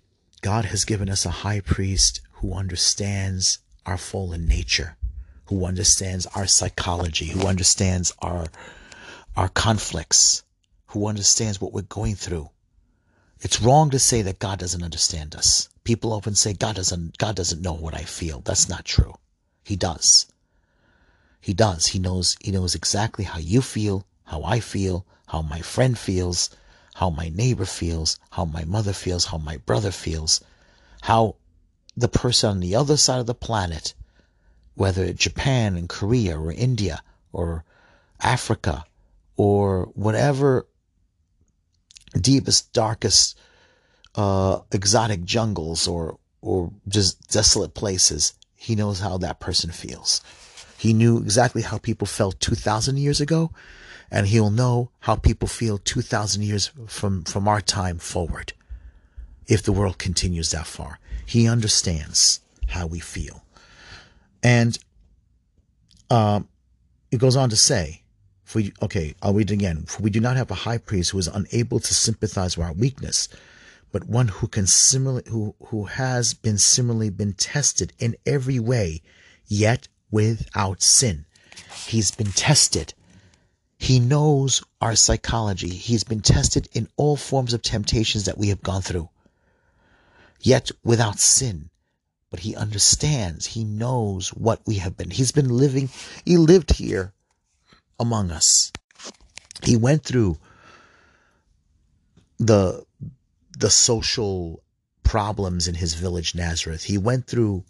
God 0.41 0.65
has 0.65 0.85
given 0.85 1.09
us 1.09 1.25
a 1.25 1.41
high 1.45 1.59
priest 1.59 2.21
who 2.33 2.53
understands 2.53 3.59
our 3.85 3.97
fallen 3.97 4.47
nature, 4.47 4.97
who 5.45 5.65
understands 5.65 6.25
our 6.27 6.47
psychology, 6.47 7.27
who 7.27 7.47
understands 7.47 8.13
our, 8.19 8.47
our 9.35 9.49
conflicts, 9.49 10.43
who 10.87 11.07
understands 11.07 11.61
what 11.61 11.73
we're 11.73 11.81
going 11.83 12.15
through. 12.15 12.49
It's 13.39 13.61
wrong 13.61 13.89
to 13.89 13.99
say 13.99 14.21
that 14.21 14.39
God 14.39 14.59
doesn't 14.59 14.83
understand 14.83 15.35
us. 15.35 15.69
People 15.83 16.13
often 16.13 16.35
say 16.35 16.53
God 16.53 16.75
doesn't 16.75 17.17
God 17.17 17.35
doesn't 17.35 17.61
know 17.61 17.73
what 17.73 17.95
I 17.95 18.03
feel. 18.03 18.41
That's 18.41 18.69
not 18.69 18.85
true. 18.85 19.15
He 19.63 19.75
does. 19.75 20.27
He 21.39 21.53
does. 21.53 21.87
He 21.87 21.99
knows 21.99 22.37
he 22.39 22.51
knows 22.51 22.75
exactly 22.75 23.25
how 23.25 23.39
you 23.39 23.63
feel, 23.63 24.05
how 24.25 24.43
I 24.43 24.59
feel, 24.59 25.07
how 25.31 25.41
my 25.41 25.61
friend 25.61 25.97
feels, 25.97 26.49
how 26.95 27.09
my 27.09 27.29
neighbor 27.29 27.63
feels, 27.63 28.19
how 28.31 28.43
my 28.43 28.65
mother 28.65 28.91
feels, 28.91 29.23
how 29.23 29.37
my 29.37 29.55
brother 29.65 29.89
feels, 29.89 30.41
how 31.03 31.37
the 31.95 32.09
person 32.09 32.49
on 32.49 32.59
the 32.59 32.75
other 32.75 32.97
side 32.97 33.21
of 33.21 33.27
the 33.27 33.33
planet, 33.33 33.93
whether 34.75 35.13
Japan 35.13 35.77
and 35.77 35.87
Korea 35.87 36.37
or 36.37 36.51
India 36.51 37.01
or 37.31 37.63
Africa 38.19 38.83
or 39.37 39.85
whatever 39.93 40.67
deepest, 42.19 42.73
darkest, 42.73 43.39
uh, 44.15 44.59
exotic 44.73 45.23
jungles 45.23 45.87
or, 45.87 46.17
or 46.41 46.73
just 46.89 47.31
desolate 47.31 47.73
places, 47.73 48.33
he 48.53 48.75
knows 48.75 48.99
how 48.99 49.17
that 49.19 49.39
person 49.39 49.71
feels. 49.71 50.19
He 50.77 50.91
knew 50.91 51.19
exactly 51.19 51.61
how 51.61 51.77
people 51.77 52.05
felt 52.05 52.37
2,000 52.41 52.97
years 52.97 53.21
ago, 53.21 53.51
and 54.11 54.27
he'll 54.27 54.51
know 54.51 54.91
how 54.99 55.15
people 55.15 55.47
feel 55.47 55.77
2,000 55.77 56.43
years 56.43 56.71
from, 56.87 57.23
from 57.23 57.47
our 57.47 57.61
time 57.61 57.97
forward. 57.97 58.53
If 59.47 59.63
the 59.63 59.71
world 59.71 59.97
continues 59.97 60.51
that 60.51 60.67
far, 60.67 60.99
he 61.25 61.47
understands 61.47 62.41
how 62.67 62.87
we 62.87 62.99
feel. 62.99 63.43
And 64.43 64.77
um, 66.09 66.49
it 67.09 67.19
goes 67.19 67.37
on 67.37 67.49
to 67.49 67.55
say, 67.55 68.01
for 68.43 68.59
we, 68.59 68.73
okay, 68.81 69.15
I'll 69.21 69.33
read 69.33 69.49
it 69.49 69.53
again. 69.53 69.83
For 69.83 70.03
we 70.03 70.09
do 70.09 70.19
not 70.19 70.35
have 70.35 70.51
a 70.51 70.55
high 70.55 70.77
priest 70.77 71.11
who 71.11 71.17
is 71.17 71.27
unable 71.27 71.79
to 71.79 71.93
sympathize 71.93 72.57
with 72.57 72.67
our 72.67 72.73
weakness, 72.73 73.29
but 73.93 74.07
one 74.07 74.27
who 74.27 74.47
can 74.47 74.67
similarly, 74.67 75.23
who, 75.29 75.55
who 75.67 75.85
has 75.85 76.33
been 76.33 76.57
similarly 76.57 77.09
been 77.09 77.33
tested 77.33 77.93
in 77.97 78.17
every 78.25 78.59
way, 78.59 79.01
yet 79.47 79.87
without 80.11 80.81
sin. 80.81 81.25
He's 81.87 82.11
been 82.11 82.31
tested 82.33 82.93
he 83.81 83.99
knows 83.99 84.63
our 84.79 84.95
psychology. 84.95 85.69
He's 85.69 86.03
been 86.03 86.21
tested 86.21 86.69
in 86.71 86.87
all 86.97 87.17
forms 87.17 87.51
of 87.51 87.63
temptations 87.63 88.25
that 88.25 88.37
we 88.37 88.49
have 88.49 88.61
gone 88.61 88.83
through, 88.83 89.09
yet 90.39 90.69
without 90.83 91.17
sin. 91.19 91.71
But 92.29 92.41
he 92.41 92.55
understands, 92.55 93.47
he 93.47 93.63
knows 93.63 94.29
what 94.29 94.61
we 94.67 94.75
have 94.75 94.95
been. 94.95 95.09
He's 95.09 95.31
been 95.31 95.49
living, 95.49 95.89
he 96.23 96.37
lived 96.37 96.77
here 96.77 97.11
among 97.99 98.29
us. 98.29 98.71
He 99.63 99.75
went 99.75 100.03
through 100.03 100.37
the 102.37 102.85
the 103.57 103.71
social 103.71 104.61
problems 105.01 105.67
in 105.67 105.73
his 105.73 105.95
village 105.95 106.35
Nazareth. 106.35 106.83
He 106.83 106.99
went 106.99 107.25
through 107.25 107.63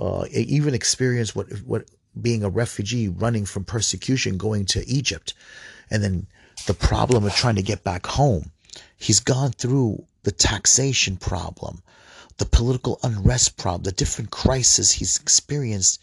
uh, 0.00 0.24
even 0.32 0.72
experienced 0.72 1.36
what 1.36 1.48
what 1.66 1.84
being 2.20 2.42
a 2.42 2.48
refugee 2.48 3.08
running 3.08 3.44
from 3.44 3.64
persecution 3.64 4.36
going 4.36 4.66
to 4.66 4.86
Egypt 4.88 5.34
and 5.90 6.02
then 6.02 6.26
the 6.66 6.74
problem 6.74 7.24
of 7.24 7.34
trying 7.34 7.56
to 7.56 7.62
get 7.62 7.84
back 7.84 8.06
home. 8.06 8.50
He's 8.96 9.20
gone 9.20 9.52
through 9.52 10.04
the 10.22 10.32
taxation 10.32 11.16
problem, 11.16 11.82
the 12.38 12.44
political 12.44 12.98
unrest 13.02 13.56
problem, 13.56 13.82
the 13.82 13.92
different 13.92 14.30
crises 14.30 14.90
he's 14.90 15.18
experienced, 15.18 16.00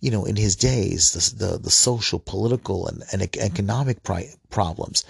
you 0.00 0.10
know, 0.10 0.24
in 0.24 0.36
his 0.36 0.56
days, 0.56 1.12
the, 1.12 1.46
the, 1.46 1.58
the 1.58 1.70
social, 1.70 2.18
political, 2.18 2.86
and, 2.86 3.02
and 3.12 3.22
economic 3.38 4.02
problems, 4.50 5.04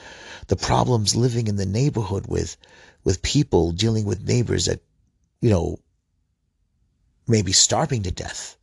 the 0.46 0.56
problems 0.56 1.16
living 1.16 1.48
in 1.48 1.56
the 1.56 1.66
neighborhood 1.66 2.26
with, 2.26 2.56
with 3.04 3.22
people 3.22 3.72
dealing 3.72 4.04
with 4.04 4.26
neighbors 4.26 4.66
that, 4.66 4.80
you 5.40 5.50
know, 5.50 5.78
maybe 7.26 7.52
starving 7.52 8.02
to 8.04 8.10
death 8.10 8.56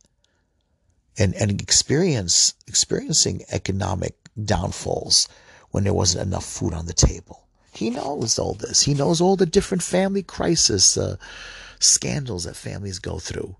and, 1.18 1.34
and 1.34 1.60
experience, 1.60 2.54
experiencing 2.66 3.42
economic 3.50 4.16
downfalls 4.44 5.28
when 5.70 5.84
there 5.84 5.94
wasn't 5.94 6.26
enough 6.26 6.44
food 6.44 6.74
on 6.74 6.86
the 6.86 6.92
table. 6.92 7.46
He 7.72 7.90
knows 7.90 8.38
all 8.38 8.54
this. 8.54 8.82
He 8.82 8.94
knows 8.94 9.20
all 9.20 9.36
the 9.36 9.46
different 9.46 9.82
family 9.82 10.22
crisis 10.22 10.96
uh, 10.96 11.16
scandals 11.78 12.44
that 12.44 12.56
families 12.56 12.98
go 12.98 13.18
through. 13.18 13.56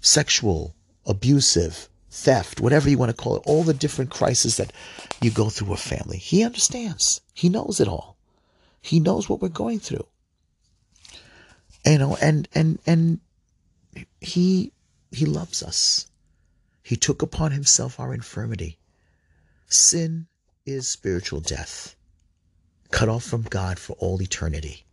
Sexual, 0.00 0.74
abusive, 1.06 1.88
theft, 2.10 2.60
whatever 2.60 2.90
you 2.90 2.98
want 2.98 3.10
to 3.10 3.22
call 3.22 3.36
it, 3.36 3.42
all 3.46 3.62
the 3.62 3.74
different 3.74 4.10
crises 4.10 4.56
that 4.56 4.72
you 5.20 5.30
go 5.30 5.48
through 5.48 5.72
a 5.72 5.76
family. 5.76 6.18
He 6.18 6.42
understands. 6.42 7.20
He 7.34 7.48
knows 7.48 7.80
it 7.80 7.88
all. 7.88 8.16
He 8.80 8.98
knows 8.98 9.28
what 9.28 9.40
we're 9.40 9.48
going 9.48 9.78
through. 9.78 10.06
You 11.86 11.98
know, 11.98 12.16
and 12.20 12.48
and 12.54 12.78
and 12.86 13.20
he 14.20 14.72
he 15.12 15.26
loves 15.26 15.62
us. 15.62 16.09
He 16.90 16.96
took 16.96 17.22
upon 17.22 17.52
himself 17.52 18.00
our 18.00 18.12
infirmity. 18.12 18.76
Sin 19.68 20.26
is 20.66 20.88
spiritual 20.88 21.38
death, 21.38 21.94
cut 22.90 23.08
off 23.08 23.22
from 23.22 23.42
God 23.42 23.78
for 23.78 23.92
all 24.00 24.20
eternity. 24.20 24.86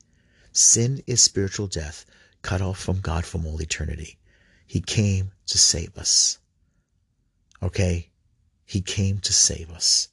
Sin 0.51 1.01
is 1.07 1.23
spiritual 1.23 1.65
death, 1.65 2.05
cut 2.43 2.61
off 2.61 2.77
from 2.77 2.99
God 2.99 3.25
from 3.25 3.47
all 3.47 3.59
eternity. 3.59 4.19
He 4.67 4.79
came 4.79 5.31
to 5.47 5.57
save 5.57 5.97
us. 5.97 6.37
Okay? 7.63 8.11
He 8.63 8.81
came 8.81 9.17
to 9.21 9.33
save 9.33 9.71
us. 9.71 10.09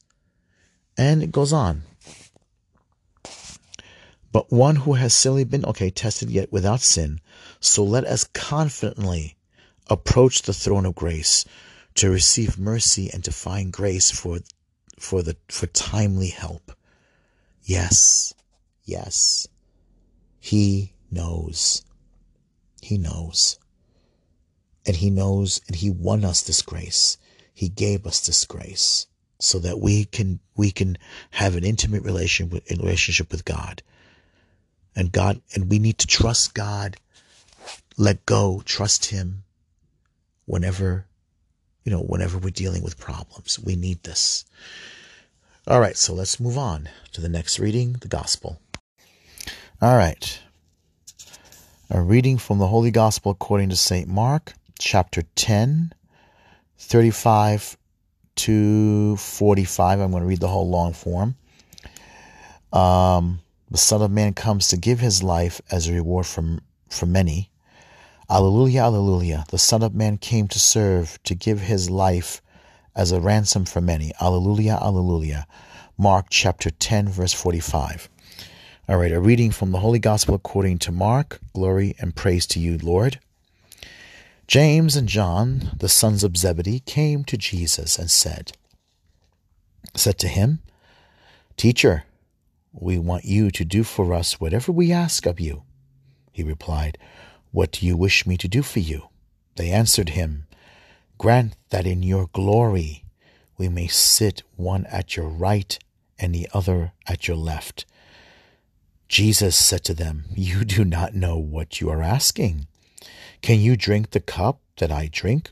And 0.97 1.23
it 1.23 1.33
goes 1.33 1.53
on. 1.53 1.83
But 4.33 4.51
one 4.51 4.77
who 4.77 4.95
has 4.95 5.15
silly 5.15 5.45
been, 5.45 5.67
okay, 5.67 5.91
tested 5.91 6.31
yet 6.31 6.51
without 6.51 6.81
sin, 6.81 7.21
so 7.61 7.85
let 7.85 8.07
us 8.07 8.25
confidently 8.33 9.37
approach 9.91 10.41
the 10.41 10.55
throne 10.55 10.87
of 10.87 10.95
grace 10.95 11.45
to 11.95 12.11
receive 12.11 12.59
mercy 12.59 13.11
and 13.13 13.25
to 13.25 13.33
find 13.33 13.73
grace 13.73 14.11
for 14.11 14.41
for 14.99 15.23
the 15.23 15.37
for 15.49 15.67
timely 15.67 16.29
help. 16.29 16.73
Yes. 17.63 18.35
Yes. 18.85 19.49
He 20.39 20.93
knows. 21.11 21.85
He 22.83 22.99
knows. 22.99 23.59
And 24.87 24.97
he 24.97 25.11
knows 25.11 25.61
and 25.67 25.77
he 25.77 25.91
won 25.91 26.25
us 26.25 26.43
this 26.43 26.63
grace. 26.63 27.17
He 27.55 27.69
gave 27.69 28.07
us 28.07 28.21
this 28.27 28.45
grace 28.45 29.07
so 29.41 29.59
that 29.61 29.79
we 29.79 30.05
can 30.05 30.41
we 30.57 30.71
can 30.71 30.99
have 31.31 31.57
an 31.57 31.65
intimate 31.65 32.03
relation 32.03 32.51
with, 32.51 32.69
relationship 32.71 33.31
with 33.31 33.45
God. 33.45 33.83
And 34.97 35.13
God 35.13 35.41
and 35.55 35.71
we 35.71 35.79
need 35.79 35.99
to 35.99 36.07
trust 36.07 36.55
God, 36.55 36.97
let 37.97 38.27
go, 38.27 38.63
trust 38.65 39.07
him 39.07 39.45
whenever 40.45 41.07
you 41.85 41.93
know, 41.93 42.01
whenever 42.01 42.39
we're 42.39 42.51
dealing 42.51 42.83
with 42.83 42.99
problems. 42.99 43.59
We 43.59 43.77
need 43.77 44.03
this. 44.03 44.45
All 45.67 45.81
right, 45.81 45.97
so 45.97 46.13
let's 46.15 46.41
move 46.41 46.59
on 46.59 46.89
to 47.13 47.21
the 47.21 47.29
next 47.29 47.59
reading, 47.59 47.95
the 48.01 48.09
Gospel. 48.09 48.61
All 49.81 49.97
right. 49.97 50.41
A 51.91 52.01
reading 52.01 52.39
from 52.39 52.59
the 52.59 52.67
Holy 52.67 52.91
Gospel 52.91 53.33
according 53.33 53.69
to 53.69 53.77
St. 53.77 54.09
Mark, 54.09 54.55
chapter 54.79 55.23
10, 55.37 55.93
35 56.79 57.77
to 58.37 59.17
45. 59.17 60.01
I'm 60.01 60.11
going 60.11 60.23
to 60.23 60.27
read 60.27 60.41
the 60.41 60.49
whole 60.49 60.69
long 60.69 60.93
form. 60.93 61.37
Um, 62.73 63.41
the 63.71 63.79
Son 63.79 64.03
of 64.03 64.11
Man 64.11 64.35
comes 64.35 64.69
to 64.69 64.77
give 64.77 65.01
his 65.01 65.23
life 65.23 65.61
as 65.71 65.89
a 65.89 65.93
reward 65.93 66.27
from, 66.27 66.61
for 66.89 67.07
many. 67.07 67.51
Alleluia, 68.31 68.85
Alleluia. 68.85 69.45
The 69.51 69.59
Son 69.59 69.83
of 69.83 69.95
Man 69.95 70.17
came 70.17 70.49
to 70.49 70.59
serve, 70.59 71.23
to 71.25 71.35
give 71.35 71.61
his 71.61 71.91
life 71.91 72.41
as 72.97 73.13
a 73.13 73.21
ransom 73.21 73.65
for 73.67 73.81
many. 73.81 74.13
Alleluia, 74.21 74.79
Alleluia. 74.81 75.47
Mark 75.99 76.27
chapter 76.31 76.71
10, 76.71 77.09
verse 77.09 77.33
45. 77.33 78.09
All 78.89 78.97
right, 78.97 79.13
a 79.13 79.21
reading 79.21 79.51
from 79.51 79.73
the 79.73 79.81
Holy 79.81 79.99
Gospel 79.99 80.35
according 80.35 80.79
to 80.79 80.93
Mark. 80.93 81.39
Glory 81.53 81.95
and 81.99 82.17
praise 82.17 82.47
to 82.47 82.59
you, 82.59 82.79
Lord. 82.79 83.21
James 84.47 84.97
and 84.97 85.09
John, 85.09 85.71
the 85.79 85.89
sons 85.89 86.25
of 86.25 86.37
Zebedee, 86.37 86.81
came 86.81 87.25
to 87.25 87.37
Jesus 87.37 87.99
and 87.99 88.11
said, 88.11 88.53
said 89.95 90.19
to 90.19 90.29
him, 90.29 90.61
Teacher, 91.57 92.05
we 92.73 92.99
want 92.99 93.25
you 93.25 93.51
to 93.51 93.65
do 93.65 93.85
for 93.85 94.13
us 94.13 94.41
whatever 94.41 94.73
we 94.73 94.93
ask 94.93 95.27
of 95.27 95.41
you. 95.41 95.63
He 96.33 96.43
replied, 96.43 96.99
what 97.55 97.71
do 97.71 97.87
you 97.87 97.97
wish 97.97 98.27
me 98.27 98.37
to 98.37 98.49
do 98.49 98.63
for 98.63 98.81
you? 98.81 99.11
They 99.55 99.71
answered 99.71 100.09
him, 100.09 100.49
Grant 101.19 101.55
that 101.71 101.87
in 101.87 102.03
your 102.03 102.27
glory 102.33 103.05
we 103.57 103.69
may 103.69 103.87
sit 103.87 104.43
one 104.57 104.87
at 104.87 105.17
your 105.17 105.29
right 105.29 105.79
and 106.19 106.35
the 106.35 106.49
other 106.53 106.95
at 107.07 107.29
your 107.29 107.37
left. 107.37 107.87
Jesus 109.07 109.55
said 109.57 109.85
to 109.85 109.95
them, 109.95 110.25
You 110.35 110.65
do 110.65 110.85
not 110.85 111.15
know 111.15 111.39
what 111.39 111.81
you 111.81 111.89
are 111.91 112.03
asking. 112.03 112.67
Can 113.41 113.61
you 113.61 113.77
drink 113.77 114.11
the 114.11 114.19
cup 114.19 114.59
that 114.79 114.91
I 114.91 115.09
drink, 115.13 115.49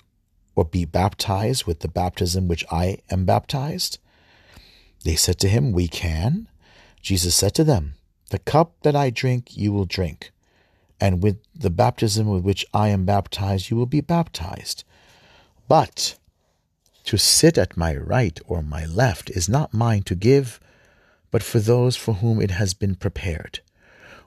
or 0.56 0.64
be 0.64 0.84
baptized 0.84 1.66
with 1.66 1.80
the 1.80 1.88
baptism 1.88 2.48
which 2.48 2.64
I 2.68 2.98
am 3.12 3.24
baptized? 3.24 3.98
They 5.04 5.14
said 5.14 5.38
to 5.38 5.48
him, 5.48 5.70
We 5.70 5.86
can. 5.86 6.48
Jesus 7.00 7.36
said 7.36 7.54
to 7.54 7.62
them, 7.62 7.94
The 8.30 8.40
cup 8.40 8.72
that 8.82 8.96
I 8.96 9.10
drink 9.10 9.56
you 9.56 9.70
will 9.70 9.84
drink 9.84 10.31
and 11.02 11.20
with 11.20 11.38
the 11.52 11.68
baptism 11.68 12.28
with 12.28 12.44
which 12.44 12.64
I 12.72 12.90
am 12.90 13.04
baptized, 13.04 13.70
you 13.70 13.76
will 13.76 13.86
be 13.86 14.00
baptized. 14.00 14.84
But 15.66 16.16
to 17.02 17.16
sit 17.16 17.58
at 17.58 17.76
my 17.76 17.96
right 17.96 18.38
or 18.46 18.62
my 18.62 18.84
left 18.86 19.28
is 19.28 19.48
not 19.48 19.74
mine 19.74 20.04
to 20.04 20.14
give, 20.14 20.60
but 21.32 21.42
for 21.42 21.58
those 21.58 21.96
for 21.96 22.14
whom 22.14 22.40
it 22.40 22.52
has 22.52 22.72
been 22.72 22.94
prepared. 22.94 23.58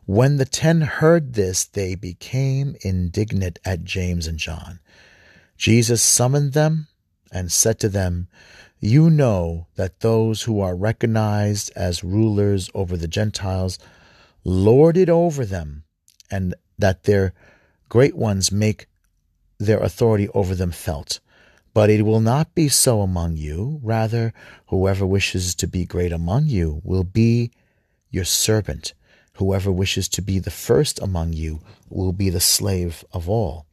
When 0.05 0.35
the 0.35 0.43
ten 0.43 0.81
heard 0.81 1.35
this, 1.35 1.63
they 1.63 1.95
became 1.95 2.75
indignant 2.81 3.57
at 3.63 3.85
James 3.85 4.27
and 4.27 4.37
John. 4.37 4.81
Jesus 5.55 6.01
summoned 6.01 6.51
them 6.51 6.87
and 7.31 7.53
said 7.53 7.79
to 7.79 7.87
them, 7.87 8.27
You 8.81 9.09
know 9.09 9.67
that 9.77 10.01
those 10.01 10.41
who 10.41 10.59
are 10.59 10.75
recognized 10.75 11.71
as 11.73 12.03
rulers 12.03 12.69
over 12.73 12.97
the 12.97 13.07
Gentiles 13.07 13.79
lord 14.43 14.97
it 14.97 15.07
over 15.07 15.45
them, 15.45 15.85
and 16.29 16.53
that 16.77 17.03
their 17.03 17.33
great 17.89 18.15
ones 18.15 18.51
make 18.51 18.87
their 19.57 19.79
authority 19.79 20.27
over 20.29 20.55
them 20.55 20.71
felt. 20.71 21.19
But 21.73 21.89
it 21.89 22.03
will 22.03 22.21
not 22.21 22.55
be 22.55 22.69
so 22.69 23.01
among 23.01 23.35
you. 23.35 23.79
Rather, 23.83 24.33
whoever 24.67 25.05
wishes 25.05 25.53
to 25.55 25.67
be 25.67 25.85
great 25.85 26.11
among 26.11 26.45
you 26.45 26.81
will 26.83 27.03
be 27.03 27.51
your 28.09 28.23
servant. 28.23 28.93
Whoever 29.33 29.71
wishes 29.71 30.07
to 30.09 30.21
be 30.21 30.39
the 30.39 30.51
first 30.51 31.01
among 31.01 31.33
you 31.33 31.59
will 31.89 32.13
be 32.13 32.29
the 32.29 32.39
slave 32.39 33.03
of 33.11 33.29
all. 33.29 33.65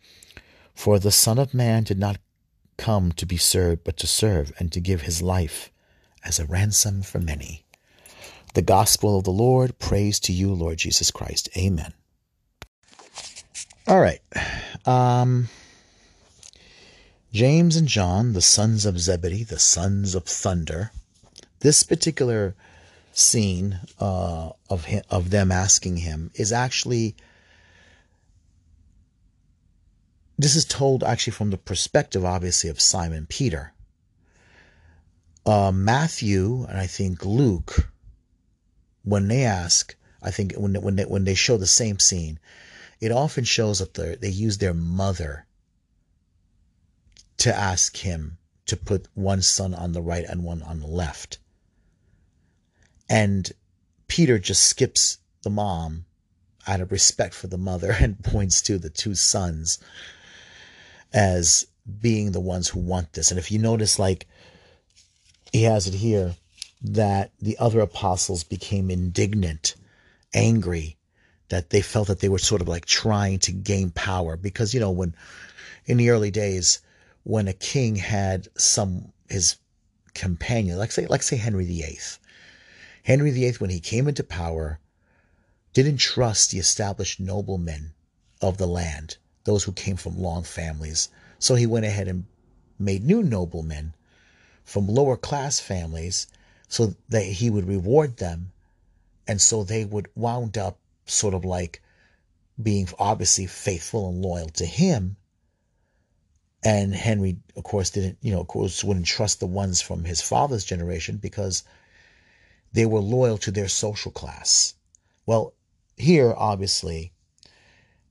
For 0.75 0.99
the 0.99 1.13
Son 1.13 1.39
of 1.39 1.55
Man 1.55 1.85
did 1.85 1.99
not 1.99 2.19
come 2.77 3.13
to 3.13 3.27
be 3.27 3.37
served, 3.37 3.85
but 3.85 3.97
to 3.99 4.07
serve, 4.09 4.53
and 4.59 4.73
to 4.73 4.81
give 4.81 5.03
his 5.03 5.23
life 5.23 5.71
as 6.25 6.41
a 6.41 6.47
ransom 6.47 7.03
for 7.03 7.21
many. 7.21 7.65
The 8.55 8.63
Gospel 8.63 9.19
of 9.19 9.25
the 9.25 9.31
Lord. 9.31 9.79
Praise 9.79 10.19
to 10.21 10.33
you, 10.33 10.53
Lord 10.53 10.79
Jesus 10.79 11.13
Christ. 11.13 11.49
Amen. 11.57 11.93
All 13.93 14.01
right. 14.01 14.23
Um, 14.87 15.51
James 17.31 17.77
and 17.77 17.87
John, 17.87 18.33
the 18.33 18.41
sons 18.41 18.87
of 18.87 18.99
Zebedee, 18.99 19.45
the 19.45 19.59
sons 19.59 20.15
of 20.15 20.25
thunder. 20.25 20.93
This 21.61 21.83
particular 21.83 22.55
scene 23.13 23.81
uh, 24.01 24.53
of 24.71 24.87
him, 24.87 25.03
of 25.11 25.29
them 25.29 25.53
asking 25.53 25.99
him 25.99 26.31
is 26.35 26.55
actually 26.55 27.17
this 30.39 30.57
is 30.57 30.65
told 30.65 31.05
actually 31.05 31.35
from 31.35 31.51
the 31.51 31.59
perspective, 31.59 32.25
obviously, 32.25 32.71
of 32.71 32.81
Simon 32.81 33.27
Peter. 33.27 33.75
Uh, 35.45 35.71
Matthew 35.71 36.65
and 36.67 36.79
I 36.79 36.87
think 36.87 37.27
Luke, 37.27 37.91
when 39.05 39.29
they 39.29 39.45
ask, 39.45 39.95
I 40.23 40.31
think 40.31 40.55
when 40.55 40.81
when 40.81 40.97
they, 40.97 41.05
when 41.05 41.25
they 41.25 41.35
show 41.35 41.59
the 41.59 41.67
same 41.67 41.99
scene, 41.99 42.39
it 43.03 43.11
often 43.11 43.43
shows 43.43 43.81
that 43.81 44.21
they 44.21 44.29
use 44.29 44.59
their 44.59 44.73
mother 44.73 45.45
to 47.37 47.53
ask 47.53 47.97
him 47.97 48.39
to 48.67 48.77
put 48.77 49.09
one 49.15 49.43
son 49.43 49.75
on 49.75 49.91
the 49.91 50.01
right 50.01 50.25
and 50.25 50.45
one 50.45 50.63
on 50.63 50.79
the 50.79 50.87
left. 50.87 51.39
And 53.11 53.51
Peter 54.07 54.39
just 54.39 54.63
skips 54.63 55.19
the 55.43 55.51
mom 55.51 56.05
out 56.69 56.81
of 56.81 56.93
respect 56.93 57.35
for 57.35 57.49
the 57.49 57.59
mother 57.59 57.91
and 58.01 58.23
points 58.23 58.63
to 58.63 58.79
the 58.79 58.89
two 58.89 59.17
sons 59.17 59.81
as 61.13 61.67
being 62.01 62.31
the 62.31 62.41
ones 62.41 62.69
who 62.69 62.79
want 62.79 63.15
this. 63.15 63.33
And 63.33 63.39
if 63.39 63.51
you 63.51 63.59
notice, 63.59 63.99
like 63.99 64.29
he 65.53 65.65
has 65.65 65.89
it 65.89 65.95
here, 65.95 66.37
that 66.83 67.33
the 67.41 67.59
other 67.59 67.81
apostles 67.81 68.45
became 68.45 68.93
indignant, 68.93 69.75
angry, 70.33 70.99
that 71.53 71.69
they 71.69 71.83
felt 71.83 72.09
that 72.09 72.21
they 72.21 72.31
were 72.31 72.39
sort 72.39 72.63
of 72.63 72.69
like 72.69 72.87
trying 72.87 73.39
to 73.39 73.53
gain 73.53 73.91
power. 73.91 74.39
Because, 74.39 74.73
you 74.73 74.81
know, 74.81 74.91
when 74.91 75.15
in 75.85 75.99
the 75.99 76.09
early 76.09 76.31
days, 76.31 76.81
when 77.25 77.47
a 77.47 77.53
king 77.53 77.97
had 77.97 78.49
some 78.57 79.13
his 79.29 79.57
companion, 80.15 80.79
like 80.79 80.91
say, 80.93 81.05
like 81.07 81.23
say 81.23 81.37
Henry 81.37 81.67
VIII. 81.67 81.99
Henry 83.03 83.31
VIII, 83.31 83.53
when 83.59 83.69
he 83.69 83.81
came 83.81 84.09
into 84.09 84.25
power, 84.25 84.81
didn't 85.75 85.99
trust 85.99 86.53
the 86.53 86.59
established 86.59 87.21
noblemen 87.21 87.93
of 88.41 88.57
the 88.57 88.67
land, 88.67 89.19
those 89.45 89.65
who 89.65 89.73
came 89.73 89.97
from 89.97 90.19
long 90.19 90.45
families. 90.45 91.11
So 91.39 91.55
he 91.55 91.67
went 91.67 91.85
ahead 91.85 92.09
and 92.09 92.25
made 92.79 93.05
new 93.05 93.23
noblemen 93.23 93.93
from 94.65 94.89
lower 94.89 95.19
class 95.19 95.61
families 95.61 96.29
so 96.67 96.95
that 97.11 97.25
he 97.25 97.51
would 97.51 97.69
reward 97.69 98.17
them. 98.17 98.53
And 99.29 99.39
so 99.39 99.65
they 99.65 99.85
would 99.85 100.09
wound 100.15 100.57
up 100.57 100.79
sort 101.13 101.35
of 101.35 101.45
like 101.45 101.83
being 102.61 102.89
obviously 102.99 103.47
faithful 103.47 104.09
and 104.09 104.23
loyal 104.23 104.49
to 104.49 104.67
him. 104.67 105.17
And 106.65 106.95
Henry, 106.95 107.39
of 107.57 107.65
course, 107.65 107.91
didn't, 107.91 108.19
you 108.23 108.33
know, 108.33 108.41
of 108.41 108.47
course, 108.47 108.85
wouldn't 108.85 109.07
trust 109.07 109.41
the 109.41 109.47
ones 109.47 109.81
from 109.81 110.05
his 110.05 110.23
father's 110.23 110.65
generation 110.65 111.17
because 111.17 111.65
they 112.73 112.87
were 112.87 113.01
loyal 113.01 113.39
to 113.39 113.51
their 113.51 113.69
social 113.69 114.13
class. 114.13 114.75
Well, 115.27 115.55
here, 115.97 116.33
obviously, 116.37 117.13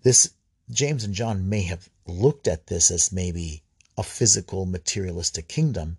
this 0.03 0.31
James 0.69 1.03
and 1.03 1.13
John 1.13 1.49
may 1.49 1.63
have 1.63 1.89
looked 2.05 2.47
at 2.47 2.67
this 2.67 2.91
as 2.91 3.11
maybe 3.11 3.63
a 3.97 4.03
physical 4.03 4.65
materialistic 4.65 5.47
kingdom, 5.47 5.97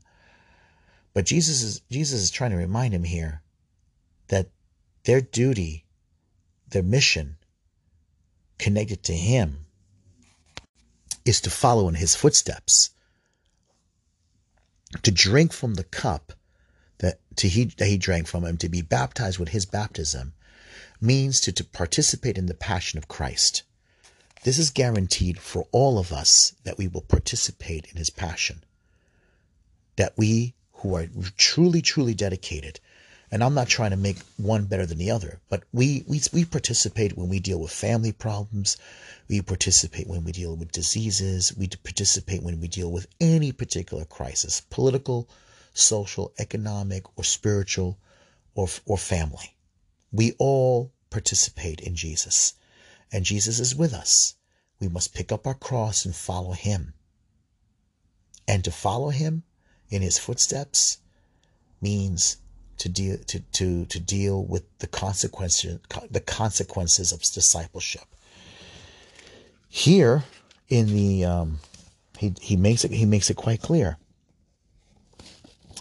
but 1.15 1.27
Jesus 1.27 1.63
is 1.63 1.81
Jesus 1.91 2.21
is 2.23 2.31
trying 2.31 2.51
to 2.53 2.57
remind 2.57 2.95
him 2.95 3.05
here 3.05 3.43
that 4.29 4.49
their 5.05 5.21
duty, 5.21 5.82
their 6.73 6.83
mission 6.83 7.37
connected 8.59 9.03
to 9.05 9.15
him 9.15 9.67
is 11.25 11.41
to 11.41 11.51
follow 11.51 11.89
in 11.89 11.95
his 11.95 12.15
footsteps, 12.15 12.91
to 15.03 15.11
drink 15.11 15.53
from 15.53 15.75
the 15.75 15.85
cup 15.85 16.33
that, 16.99 17.21
to 17.37 17.49
he, 17.49 17.65
that 17.65 17.87
he 17.87 17.97
drank 17.97 18.27
from 18.27 18.45
him, 18.45 18.57
to 18.57 18.69
be 18.69 18.83
baptized 18.83 19.39
with 19.39 19.51
his 19.51 19.67
baptism, 19.67 20.33
means 21.01 21.41
to, 21.41 21.53
to 21.53 21.65
participate 21.65 22.39
in 22.39 22.47
the 22.47 22.55
passion 22.55 22.99
of 22.99 23.09
Christ. 23.09 23.63
This 24.45 24.59
is 24.59 24.71
guaranteed 24.71 25.39
for 25.39 25.67
all 25.71 25.99
of 25.99 26.13
us 26.13 26.55
that 26.65 26.79
we 26.79 26.89
will 26.89 27.03
participate 27.03 27.87
in 27.87 27.97
his 27.97 28.11
passion. 28.11 28.65
That 29.97 30.15
we 30.17 30.55
who 30.75 30.97
are 30.97 31.07
truly, 31.37 31.81
truly 31.81 32.15
dedicated, 32.15 32.81
and 33.33 33.43
I'm 33.43 33.55
not 33.55 33.67
trying 33.67 33.93
to 33.93 33.97
make 33.97 34.19
one 34.37 34.67
better 34.67 34.85
than 34.85 34.99
the 34.99 35.11
other, 35.11 35.41
but 35.49 35.63
we, 35.73 36.05
we, 36.07 36.21
we 36.35 36.45
participate 36.45 37.17
when 37.17 37.31
we 37.31 37.41
deal 37.41 37.59
with 37.59 37.73
family 37.73 38.13
problems. 38.13 38.77
We 39.27 39.41
participate 39.41 40.07
when 40.07 40.23
we 40.23 40.33
deal 40.33 40.55
with 40.55 40.71
diseases. 40.71 41.57
We 41.57 41.69
participate 41.69 42.43
when 42.43 42.61
we 42.61 42.69
deal 42.69 42.93
with 42.93 43.07
any 43.23 43.51
particular 43.51 44.05
crisis, 44.05 44.61
political, 44.69 45.31
social, 45.73 46.35
economic, 46.39 47.05
or 47.17 47.25
spiritual, 47.25 47.99
or, 48.55 48.69
or 48.85 48.99
family. 48.99 49.57
We 50.13 50.33
all 50.33 50.93
participate 51.09 51.81
in 51.81 51.97
Jesus, 51.97 52.53
and 53.11 53.25
Jesus 53.25 53.59
is 53.61 53.75
with 53.75 53.95
us. 53.95 54.35
We 54.79 54.89
must 54.89 55.15
pick 55.15 55.33
up 55.33 55.47
our 55.47 55.55
cross 55.55 56.05
and 56.05 56.15
follow 56.15 56.53
him. 56.53 56.93
And 58.47 58.63
to 58.65 58.71
follow 58.71 59.09
him 59.09 59.45
in 59.89 60.03
his 60.03 60.19
footsteps 60.19 60.99
means 61.81 62.37
to 62.79 62.89
deal 62.89 63.19
to, 63.19 63.41
to, 63.41 63.85
to 63.87 64.01
deal 64.01 64.45
with 64.45 64.65
the 64.79 64.87
consequences 64.87 65.79
the 66.11 66.21
consequences 66.21 67.13
of 67.13 67.21
discipleship. 67.21 68.07
Here 69.69 70.25
in 70.69 70.87
the 70.87 71.25
um, 71.25 71.59
he 72.19 72.35
he 72.41 72.57
makes 72.57 72.85
it 72.85 72.93
he 72.93 73.07
makes 73.07 73.31
it 73.31 73.37
quite 73.37 73.63
clear. 73.63 73.97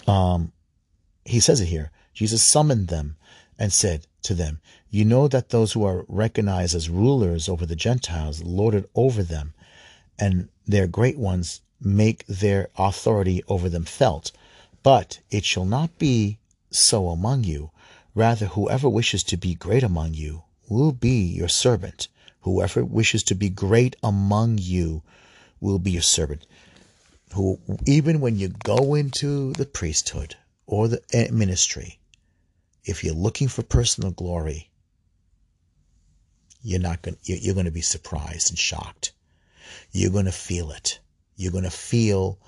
Um, 0.07 0.51
he 1.25 1.39
says 1.39 1.61
it 1.61 1.67
here. 1.67 1.91
Jesus 2.13 2.43
summoned 2.43 2.87
them 2.87 3.15
and 3.57 3.71
said 3.71 4.07
to 4.23 4.33
them, 4.33 4.59
You 4.89 5.05
know 5.05 5.27
that 5.27 5.49
those 5.49 5.73
who 5.73 5.85
are 5.85 6.05
recognized 6.07 6.75
as 6.75 6.89
rulers 6.89 7.47
over 7.47 7.65
the 7.65 7.75
Gentiles 7.75 8.43
lord 8.43 8.75
it 8.75 8.89
over 8.95 9.23
them, 9.23 9.53
and 10.19 10.49
their 10.65 10.87
great 10.87 11.17
ones 11.17 11.61
make 11.79 12.25
their 12.27 12.69
authority 12.77 13.43
over 13.47 13.69
them 13.69 13.85
felt. 13.85 14.31
But 14.83 15.19
it 15.29 15.45
shall 15.45 15.65
not 15.65 15.97
be 15.99 16.39
so 16.71 17.09
among 17.09 17.43
you. 17.43 17.71
Rather, 18.15 18.47
whoever 18.47 18.89
wishes 18.89 19.23
to 19.23 19.37
be 19.37 19.53
great 19.53 19.83
among 19.83 20.13
you 20.13 20.43
will 20.67 20.91
be 20.91 21.21
your 21.23 21.47
servant. 21.47 22.07
Whoever 22.41 22.83
wishes 22.83 23.23
to 23.23 23.35
be 23.35 23.49
great 23.49 23.95
among 24.01 24.57
you 24.57 25.03
will 25.59 25.79
be 25.79 25.91
your 25.91 26.01
servant. 26.01 26.47
Who, 27.33 27.59
even 27.85 28.19
when 28.19 28.37
you 28.37 28.49
go 28.49 28.95
into 28.95 29.53
the 29.53 29.65
priesthood 29.65 30.35
or 30.65 30.87
the 30.87 31.01
eh, 31.13 31.29
ministry, 31.31 31.99
if 32.83 33.03
you're 33.03 33.13
looking 33.13 33.47
for 33.47 33.61
personal 33.61 34.11
glory, 34.11 34.69
you're 36.63 36.79
not 36.79 37.01
going 37.01 37.17
you're 37.23 37.53
going 37.53 37.65
to 37.65 37.71
be 37.71 37.81
surprised 37.81 38.49
and 38.49 38.59
shocked. 38.59 39.13
You're 39.91 40.11
going 40.11 40.25
to 40.25 40.31
feel 40.31 40.71
it. 40.71 40.99
You're 41.35 41.51
going 41.51 41.63
to 41.63 41.71
feel 41.71 42.39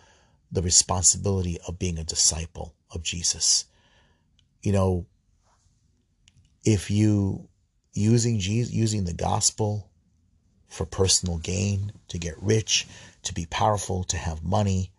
the 0.52 0.62
responsibility 0.62 1.60
of 1.68 1.80
being 1.80 1.98
a 1.98 2.04
disciple 2.04 2.74
of 2.92 3.04
Jesus. 3.04 3.66
You 4.64 4.72
know, 4.72 5.06
if 6.64 6.90
you 6.90 7.50
using 7.94 8.40
Jesus, 8.40 8.74
using 8.74 9.04
the 9.04 9.14
gospel 9.14 9.90
for 10.68 10.86
personal 10.86 11.38
gain, 11.38 11.92
to 12.08 12.18
get 12.18 12.42
rich, 12.42 12.88
to 13.24 13.34
be 13.34 13.46
powerful, 13.46 14.04
to 14.06 14.18
have 14.18 14.44
money, 14.44 14.92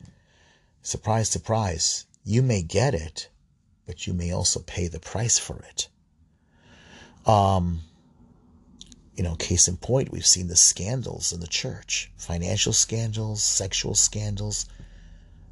surprise, 0.82 1.28
surprise, 1.28 2.06
you 2.24 2.42
may 2.42 2.62
get 2.62 2.94
it, 2.94 3.28
but 3.86 4.06
you 4.06 4.12
may 4.12 4.32
also 4.32 4.60
pay 4.60 4.86
the 4.86 5.00
price 5.00 5.38
for 5.38 5.58
it. 5.68 5.88
Um, 7.26 7.80
you 9.16 9.24
know, 9.24 9.34
case 9.34 9.68
in 9.68 9.76
point, 9.76 10.12
we've 10.12 10.26
seen 10.26 10.48
the 10.48 10.56
scandals 10.56 11.32
in 11.32 11.40
the 11.40 11.46
church 11.46 12.10
financial 12.16 12.72
scandals, 12.72 13.42
sexual 13.42 13.94
scandals. 13.94 14.66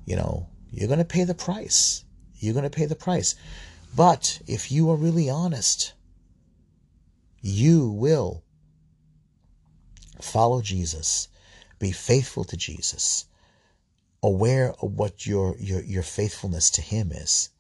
You 0.05 0.17
know, 0.17 0.49
you're 0.71 0.89
going 0.89 0.99
to 0.99 1.05
pay 1.05 1.25
the 1.25 1.35
price. 1.35 2.05
You're 2.39 2.55
going 2.55 2.69
to 2.69 2.77
pay 2.77 2.87
the 2.87 2.97
price. 2.97 3.35
But 3.95 4.41
if 4.47 4.73
you 4.73 4.91
are 4.91 4.97
really 4.97 5.29
honest, 5.29 5.93
you 7.43 7.91
will 7.91 8.43
follow 10.21 10.63
Jesus, 10.63 11.29
be 11.79 11.93
faithful 11.93 12.45
to 12.45 12.57
Jesus, 12.57 13.27
aware 14.23 14.73
of 14.81 14.95
what 14.95 15.27
your, 15.27 15.57
your, 15.59 15.83
your 15.83 16.03
faithfulness 16.03 16.71
to 16.71 16.81
Him 16.81 17.13
is, 17.13 17.51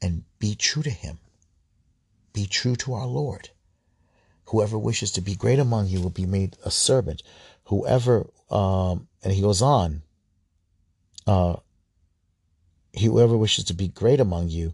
and 0.00 0.24
be 0.38 0.54
true 0.54 0.82
to 0.82 0.90
Him. 0.90 1.18
Be 2.32 2.46
true 2.46 2.76
to 2.76 2.94
our 2.94 3.06
Lord. 3.06 3.50
Whoever 4.46 4.78
wishes 4.78 5.10
to 5.12 5.20
be 5.20 5.34
great 5.34 5.58
among 5.58 5.88
you 5.88 6.00
will 6.00 6.10
be 6.10 6.24
made 6.24 6.56
a 6.64 6.70
servant. 6.70 7.22
Whoever, 7.64 8.30
um, 8.50 9.08
and 9.22 9.32
he 9.34 9.42
goes 9.42 9.60
on, 9.60 10.02
uh, 11.26 11.56
whoever 12.98 13.36
wishes 13.36 13.64
to 13.64 13.74
be 13.74 13.88
great 13.88 14.20
among 14.20 14.48
you 14.48 14.72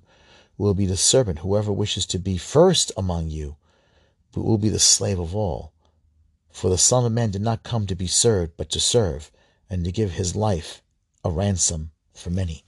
will 0.57 0.75
be 0.75 0.87
the 0.87 0.97
servant. 0.97 1.41
Whoever 1.41 1.73
wishes 1.73 2.07
to 2.07 2.19
be 2.19 2.37
first 2.37 2.93
among 2.97 3.29
you 3.29 3.57
but 4.35 4.45
will 4.45 4.59
be 4.59 4.69
the 4.69 4.81
slave 4.81 5.19
of 5.19 5.35
all. 5.35 5.73
For 6.51 6.69
the 6.69 6.79
Son 6.79 7.05
of 7.05 7.13
Man 7.13 7.31
did 7.31 7.43
not 7.43 7.63
come 7.63 7.87
to 7.87 7.95
be 7.95 8.07
served, 8.07 8.57
but 8.57 8.69
to 8.71 8.81
serve, 8.81 9.31
and 9.71 9.85
to 9.85 9.93
give 9.93 10.13
his 10.13 10.35
life 10.35 10.83
a 11.25 11.31
ransom 11.31 11.93
for 12.13 12.31
many. 12.31 12.65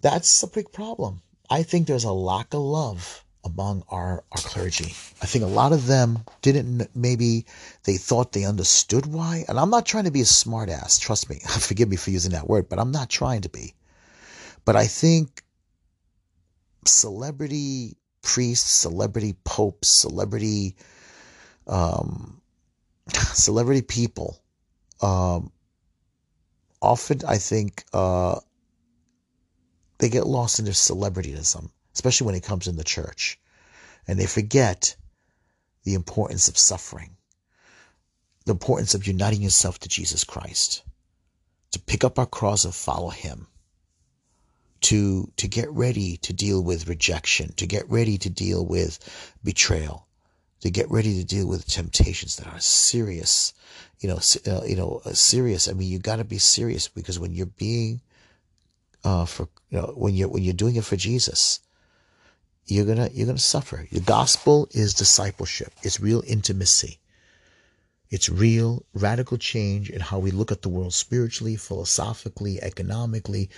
That's 0.00 0.42
a 0.42 0.48
big 0.48 0.72
problem. 0.72 1.22
I 1.48 1.62
think 1.62 1.86
there's 1.86 2.04
a 2.04 2.12
lack 2.12 2.54
of 2.54 2.60
love 2.60 3.24
among 3.44 3.84
our, 3.88 4.24
our 4.32 4.42
clergy. 4.42 4.94
I 5.22 5.26
think 5.26 5.44
a 5.44 5.48
lot 5.48 5.72
of 5.72 5.86
them 5.86 6.24
didn't, 6.42 6.88
maybe 6.94 7.46
they 7.84 7.96
thought 7.96 8.32
they 8.32 8.44
understood 8.44 9.06
why. 9.06 9.44
And 9.48 9.60
I'm 9.60 9.70
not 9.70 9.86
trying 9.86 10.04
to 10.04 10.10
be 10.10 10.22
a 10.22 10.24
smartass, 10.24 10.98
trust 10.98 11.30
me. 11.30 11.40
Forgive 11.46 11.88
me 11.88 11.96
for 11.96 12.10
using 12.10 12.32
that 12.32 12.48
word, 12.48 12.68
but 12.68 12.78
I'm 12.78 12.90
not 12.90 13.10
trying 13.10 13.42
to 13.42 13.48
be. 13.48 13.74
But 14.64 14.76
I 14.76 14.86
think 14.86 15.43
celebrity 16.88 17.96
priests, 18.22 18.70
celebrity 18.70 19.34
popes, 19.44 20.00
celebrity, 20.00 20.76
um, 21.66 22.40
celebrity 23.12 23.82
people, 23.82 24.42
um, 25.00 25.52
often 26.80 27.20
I 27.26 27.38
think, 27.38 27.84
uh, 27.92 28.40
they 29.98 30.08
get 30.08 30.26
lost 30.26 30.58
in 30.58 30.64
their 30.64 30.74
celebrityism, 30.74 31.70
especially 31.94 32.26
when 32.26 32.34
it 32.34 32.42
comes 32.42 32.66
in 32.66 32.76
the 32.76 32.84
church. 32.84 33.38
And 34.06 34.18
they 34.18 34.26
forget 34.26 34.96
the 35.84 35.94
importance 35.94 36.48
of 36.48 36.58
suffering, 36.58 37.16
the 38.44 38.52
importance 38.52 38.94
of 38.94 39.06
uniting 39.06 39.42
yourself 39.42 39.78
to 39.80 39.88
Jesus 39.88 40.24
Christ, 40.24 40.82
to 41.72 41.78
pick 41.78 42.04
up 42.04 42.18
our 42.18 42.26
cross 42.26 42.64
and 42.64 42.74
follow 42.74 43.10
him, 43.10 43.46
to, 44.84 45.30
to 45.36 45.48
get 45.48 45.70
ready 45.70 46.18
to 46.18 46.32
deal 46.32 46.62
with 46.62 46.88
rejection, 46.88 47.52
to 47.54 47.66
get 47.66 47.88
ready 47.88 48.18
to 48.18 48.30
deal 48.30 48.64
with 48.66 48.98
betrayal, 49.42 50.06
to 50.60 50.70
get 50.70 50.90
ready 50.90 51.18
to 51.18 51.24
deal 51.24 51.46
with 51.46 51.66
temptations 51.66 52.36
that 52.36 52.46
are 52.46 52.60
serious, 52.60 53.54
you 54.00 54.08
know, 54.08 54.20
uh, 54.46 54.64
you 54.64 54.76
know, 54.76 55.00
uh, 55.04 55.12
serious. 55.12 55.68
I 55.68 55.72
mean, 55.72 55.88
you 55.88 55.98
got 55.98 56.16
to 56.16 56.24
be 56.24 56.38
serious 56.38 56.88
because 56.88 57.18
when 57.18 57.32
you're 57.32 57.46
being, 57.46 58.02
uh, 59.04 59.24
for, 59.24 59.48
you 59.70 59.78
know, 59.78 59.92
when 59.96 60.14
you're, 60.14 60.28
when 60.28 60.42
you're 60.42 60.52
doing 60.52 60.76
it 60.76 60.84
for 60.84 60.96
Jesus, 60.96 61.60
you're 62.66 62.86
gonna 62.86 63.10
you're 63.12 63.26
gonna 63.26 63.38
suffer. 63.38 63.86
The 63.92 64.00
gospel 64.00 64.68
is 64.70 64.94
discipleship. 64.94 65.72
It's 65.82 66.00
real 66.00 66.22
intimacy. 66.26 66.98
It's 68.10 68.28
real 68.28 68.84
radical 68.94 69.38
change 69.38 69.90
in 69.90 70.00
how 70.00 70.18
we 70.18 70.30
look 70.30 70.52
at 70.52 70.62
the 70.62 70.68
world 70.68 70.94
spiritually, 70.94 71.56
philosophically, 71.56 72.62
economically, 72.62 73.50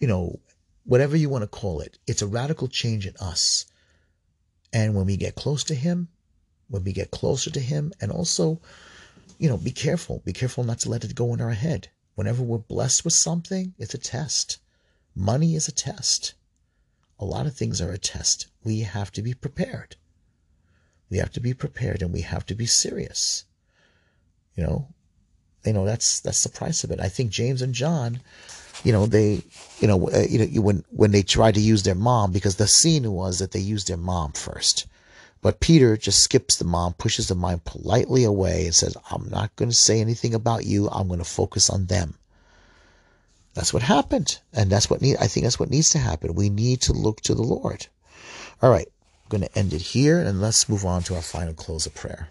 you 0.00 0.06
know, 0.06 0.38
whatever 0.86 1.16
you 1.16 1.28
want 1.28 1.42
to 1.42 1.48
call 1.48 1.80
it. 1.80 1.98
It's 2.06 2.22
a 2.22 2.26
radical 2.26 2.68
change 2.68 3.06
in 3.06 3.14
us. 3.20 3.66
And 4.72 4.94
when 4.94 5.04
we 5.04 5.18
get 5.18 5.34
close 5.34 5.62
to 5.64 5.74
him, 5.74 6.08
when 6.68 6.82
we 6.82 6.92
get 6.92 7.10
closer 7.10 7.50
to 7.50 7.60
him, 7.60 7.92
and 8.00 8.10
also, 8.10 8.60
you 9.38 9.48
know, 9.48 9.58
be 9.58 9.70
careful. 9.70 10.22
Be 10.24 10.32
careful 10.32 10.64
not 10.64 10.78
to 10.80 10.88
let 10.88 11.04
it 11.04 11.14
go 11.14 11.34
in 11.34 11.40
our 11.40 11.52
head. 11.52 11.88
Whenever 12.14 12.42
we're 12.42 12.58
blessed 12.58 13.04
with 13.04 13.12
something, 13.12 13.74
it's 13.78 13.94
a 13.94 13.98
test. 13.98 14.58
Money 15.14 15.54
is 15.54 15.68
a 15.68 15.72
test 15.72 16.34
a 17.18 17.24
lot 17.24 17.46
of 17.46 17.54
things 17.54 17.80
are 17.80 17.92
a 17.92 17.98
test. 17.98 18.46
We 18.62 18.80
have 18.80 19.10
to 19.12 19.22
be 19.22 19.34
prepared. 19.34 19.96
We 21.08 21.18
have 21.18 21.32
to 21.32 21.40
be 21.40 21.54
prepared 21.54 22.02
and 22.02 22.12
we 22.12 22.22
have 22.22 22.44
to 22.46 22.54
be 22.54 22.66
serious. 22.66 23.44
You 24.54 24.64
know, 24.64 24.88
you 25.64 25.72
know 25.72 25.84
that's 25.84 26.20
that's 26.20 26.42
the 26.42 26.48
price 26.48 26.84
of 26.84 26.90
it. 26.90 27.00
I 27.00 27.08
think 27.08 27.30
James 27.30 27.62
and 27.62 27.74
John, 27.74 28.20
you 28.84 28.92
know, 28.92 29.06
they, 29.06 29.42
you 29.80 29.88
know, 29.88 30.08
uh, 30.10 30.24
you 30.28 30.38
know, 30.38 30.60
when 30.60 30.84
when 30.90 31.10
they 31.10 31.22
tried 31.22 31.54
to 31.54 31.60
use 31.60 31.82
their 31.82 31.94
mom 31.94 32.32
because 32.32 32.56
the 32.56 32.66
scene 32.66 33.10
was 33.12 33.38
that 33.38 33.52
they 33.52 33.60
used 33.60 33.88
their 33.88 33.96
mom 33.96 34.32
first. 34.32 34.86
But 35.42 35.60
Peter 35.60 35.96
just 35.96 36.22
skips 36.22 36.56
the 36.56 36.64
mom, 36.64 36.94
pushes 36.94 37.28
the 37.28 37.34
mom 37.34 37.60
politely 37.64 38.24
away, 38.24 38.64
and 38.64 38.74
says, 38.74 38.96
I'm 39.10 39.28
not 39.28 39.54
going 39.54 39.68
to 39.68 39.76
say 39.76 40.00
anything 40.00 40.34
about 40.34 40.64
you. 40.64 40.88
I'm 40.88 41.06
going 41.08 41.20
to 41.20 41.24
focus 41.24 41.70
on 41.70 41.86
them. 41.86 42.14
That's 43.54 43.72
what 43.72 43.82
happened. 43.82 44.40
And 44.52 44.70
that's 44.70 44.90
what 44.90 45.00
need, 45.00 45.16
I 45.18 45.28
think 45.28 45.44
that's 45.44 45.60
what 45.60 45.70
needs 45.70 45.90
to 45.90 45.98
happen. 45.98 46.34
We 46.34 46.50
need 46.50 46.80
to 46.82 46.92
look 46.92 47.20
to 47.22 47.34
the 47.34 47.42
Lord. 47.42 47.86
All 48.60 48.70
right. 48.70 48.88
I'm 49.24 49.28
going 49.28 49.48
to 49.48 49.58
end 49.58 49.72
it 49.72 49.80
here 49.80 50.18
and 50.18 50.40
let's 50.40 50.68
move 50.68 50.84
on 50.84 51.02
to 51.04 51.14
our 51.14 51.22
final 51.22 51.54
close 51.54 51.86
of 51.86 51.94
prayer. 51.94 52.30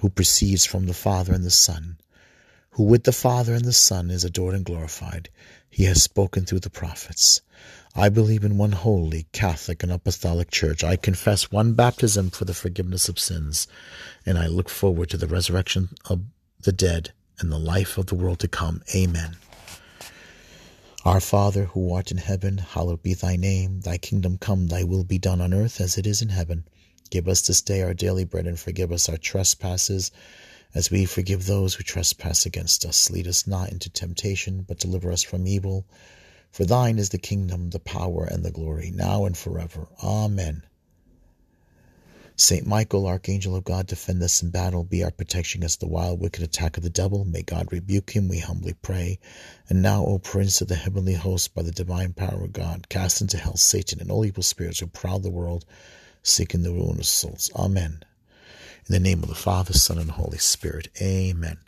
who 0.00 0.10
proceeds 0.10 0.64
from 0.64 0.86
the 0.86 0.94
Father 0.94 1.32
and 1.32 1.44
the 1.44 1.50
Son, 1.50 1.98
who 2.70 2.84
with 2.84 3.04
the 3.04 3.12
Father 3.12 3.54
and 3.54 3.64
the 3.64 3.72
Son 3.72 4.10
is 4.10 4.24
adored 4.24 4.54
and 4.54 4.64
glorified. 4.64 5.28
He 5.68 5.84
has 5.84 6.02
spoken 6.02 6.44
through 6.44 6.60
the 6.60 6.70
prophets. 6.70 7.40
I 7.94 8.08
believe 8.08 8.44
in 8.44 8.56
one 8.58 8.72
holy, 8.72 9.26
Catholic, 9.32 9.82
and 9.82 9.90
Apostolic 9.90 10.50
Church. 10.50 10.84
I 10.84 10.96
confess 10.96 11.50
one 11.50 11.74
baptism 11.74 12.30
for 12.30 12.44
the 12.44 12.54
forgiveness 12.54 13.08
of 13.08 13.18
sins, 13.18 13.66
and 14.24 14.38
I 14.38 14.46
look 14.46 14.68
forward 14.68 15.10
to 15.10 15.16
the 15.16 15.26
resurrection 15.26 15.90
of 16.08 16.22
the 16.62 16.72
dead 16.72 17.12
and 17.38 17.50
the 17.50 17.58
life 17.58 17.98
of 17.98 18.06
the 18.06 18.14
world 18.14 18.38
to 18.40 18.48
come. 18.48 18.82
Amen. 18.94 19.36
Our 21.04 21.20
Father, 21.20 21.64
who 21.64 21.92
art 21.94 22.10
in 22.10 22.18
heaven, 22.18 22.58
hallowed 22.58 23.02
be 23.02 23.14
thy 23.14 23.36
name. 23.36 23.80
Thy 23.80 23.96
kingdom 23.96 24.36
come, 24.38 24.68
thy 24.68 24.84
will 24.84 25.04
be 25.04 25.18
done 25.18 25.40
on 25.40 25.54
earth 25.54 25.80
as 25.80 25.96
it 25.96 26.06
is 26.06 26.20
in 26.20 26.28
heaven. 26.28 26.64
Give 27.10 27.28
us 27.28 27.42
this 27.42 27.60
day 27.60 27.82
our 27.82 27.94
daily 27.94 28.24
bread 28.24 28.46
and 28.46 28.58
forgive 28.58 28.92
us 28.92 29.08
our 29.08 29.16
trespasses 29.16 30.12
as 30.74 30.90
we 30.90 31.04
forgive 31.04 31.46
those 31.46 31.74
who 31.74 31.82
trespass 31.82 32.46
against 32.46 32.84
us. 32.84 33.10
Lead 33.10 33.26
us 33.26 33.46
not 33.46 33.70
into 33.70 33.90
temptation, 33.90 34.64
but 34.66 34.78
deliver 34.78 35.10
us 35.10 35.22
from 35.22 35.46
evil. 35.46 35.84
For 36.52 36.64
thine 36.64 36.98
is 36.98 37.10
the 37.10 37.18
kingdom, 37.18 37.70
the 37.70 37.80
power, 37.80 38.24
and 38.24 38.44
the 38.44 38.50
glory, 38.50 38.90
now 38.90 39.24
and 39.24 39.36
forever. 39.36 39.88
Amen. 40.02 40.62
Saint 42.36 42.66
Michael, 42.66 43.06
Archangel 43.06 43.54
of 43.54 43.64
God, 43.64 43.86
defend 43.86 44.22
us 44.22 44.42
in 44.42 44.50
battle, 44.50 44.82
be 44.82 45.04
our 45.04 45.10
protection 45.10 45.60
against 45.60 45.80
the 45.80 45.86
wild, 45.86 46.20
wicked 46.20 46.42
attack 46.42 46.76
of 46.78 46.82
the 46.82 46.88
devil. 46.88 47.24
May 47.24 47.42
God 47.42 47.70
rebuke 47.70 48.10
him, 48.10 48.28
we 48.28 48.38
humbly 48.38 48.72
pray. 48.80 49.18
And 49.68 49.82
now, 49.82 50.06
O 50.06 50.18
Prince 50.18 50.60
of 50.62 50.68
the 50.68 50.74
heavenly 50.74 51.12
host, 51.12 51.54
by 51.54 51.62
the 51.62 51.70
divine 51.70 52.14
power 52.14 52.44
of 52.44 52.54
God, 52.54 52.88
cast 52.88 53.20
into 53.20 53.36
hell 53.36 53.56
Satan 53.56 54.00
and 54.00 54.10
all 54.10 54.24
evil 54.24 54.42
spirits 54.42 54.78
who 54.78 54.86
prowl 54.86 55.18
the 55.18 55.28
world, 55.28 55.66
seeking 56.22 56.62
the 56.62 56.72
ruin 56.72 56.98
of 56.98 57.06
souls. 57.06 57.50
Amen. 57.54 58.02
In 58.86 58.92
the 58.92 59.00
name 59.00 59.22
of 59.22 59.28
the 59.28 59.34
Father, 59.34 59.72
Son, 59.72 59.98
and 59.98 60.10
Holy 60.10 60.38
Spirit. 60.38 60.88
Amen. 61.00 61.58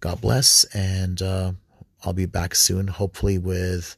God 0.00 0.20
bless, 0.20 0.64
and 0.74 1.20
uh, 1.22 1.52
I'll 2.04 2.12
be 2.12 2.26
back 2.26 2.54
soon, 2.54 2.88
hopefully 2.88 3.38
with 3.38 3.96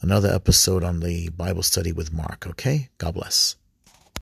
another 0.00 0.32
episode 0.32 0.84
on 0.84 1.00
the 1.00 1.28
Bible 1.30 1.62
study 1.62 1.92
with 1.92 2.12
Mark. 2.12 2.46
Okay? 2.46 2.88
God 2.98 3.14
bless. 3.14 3.56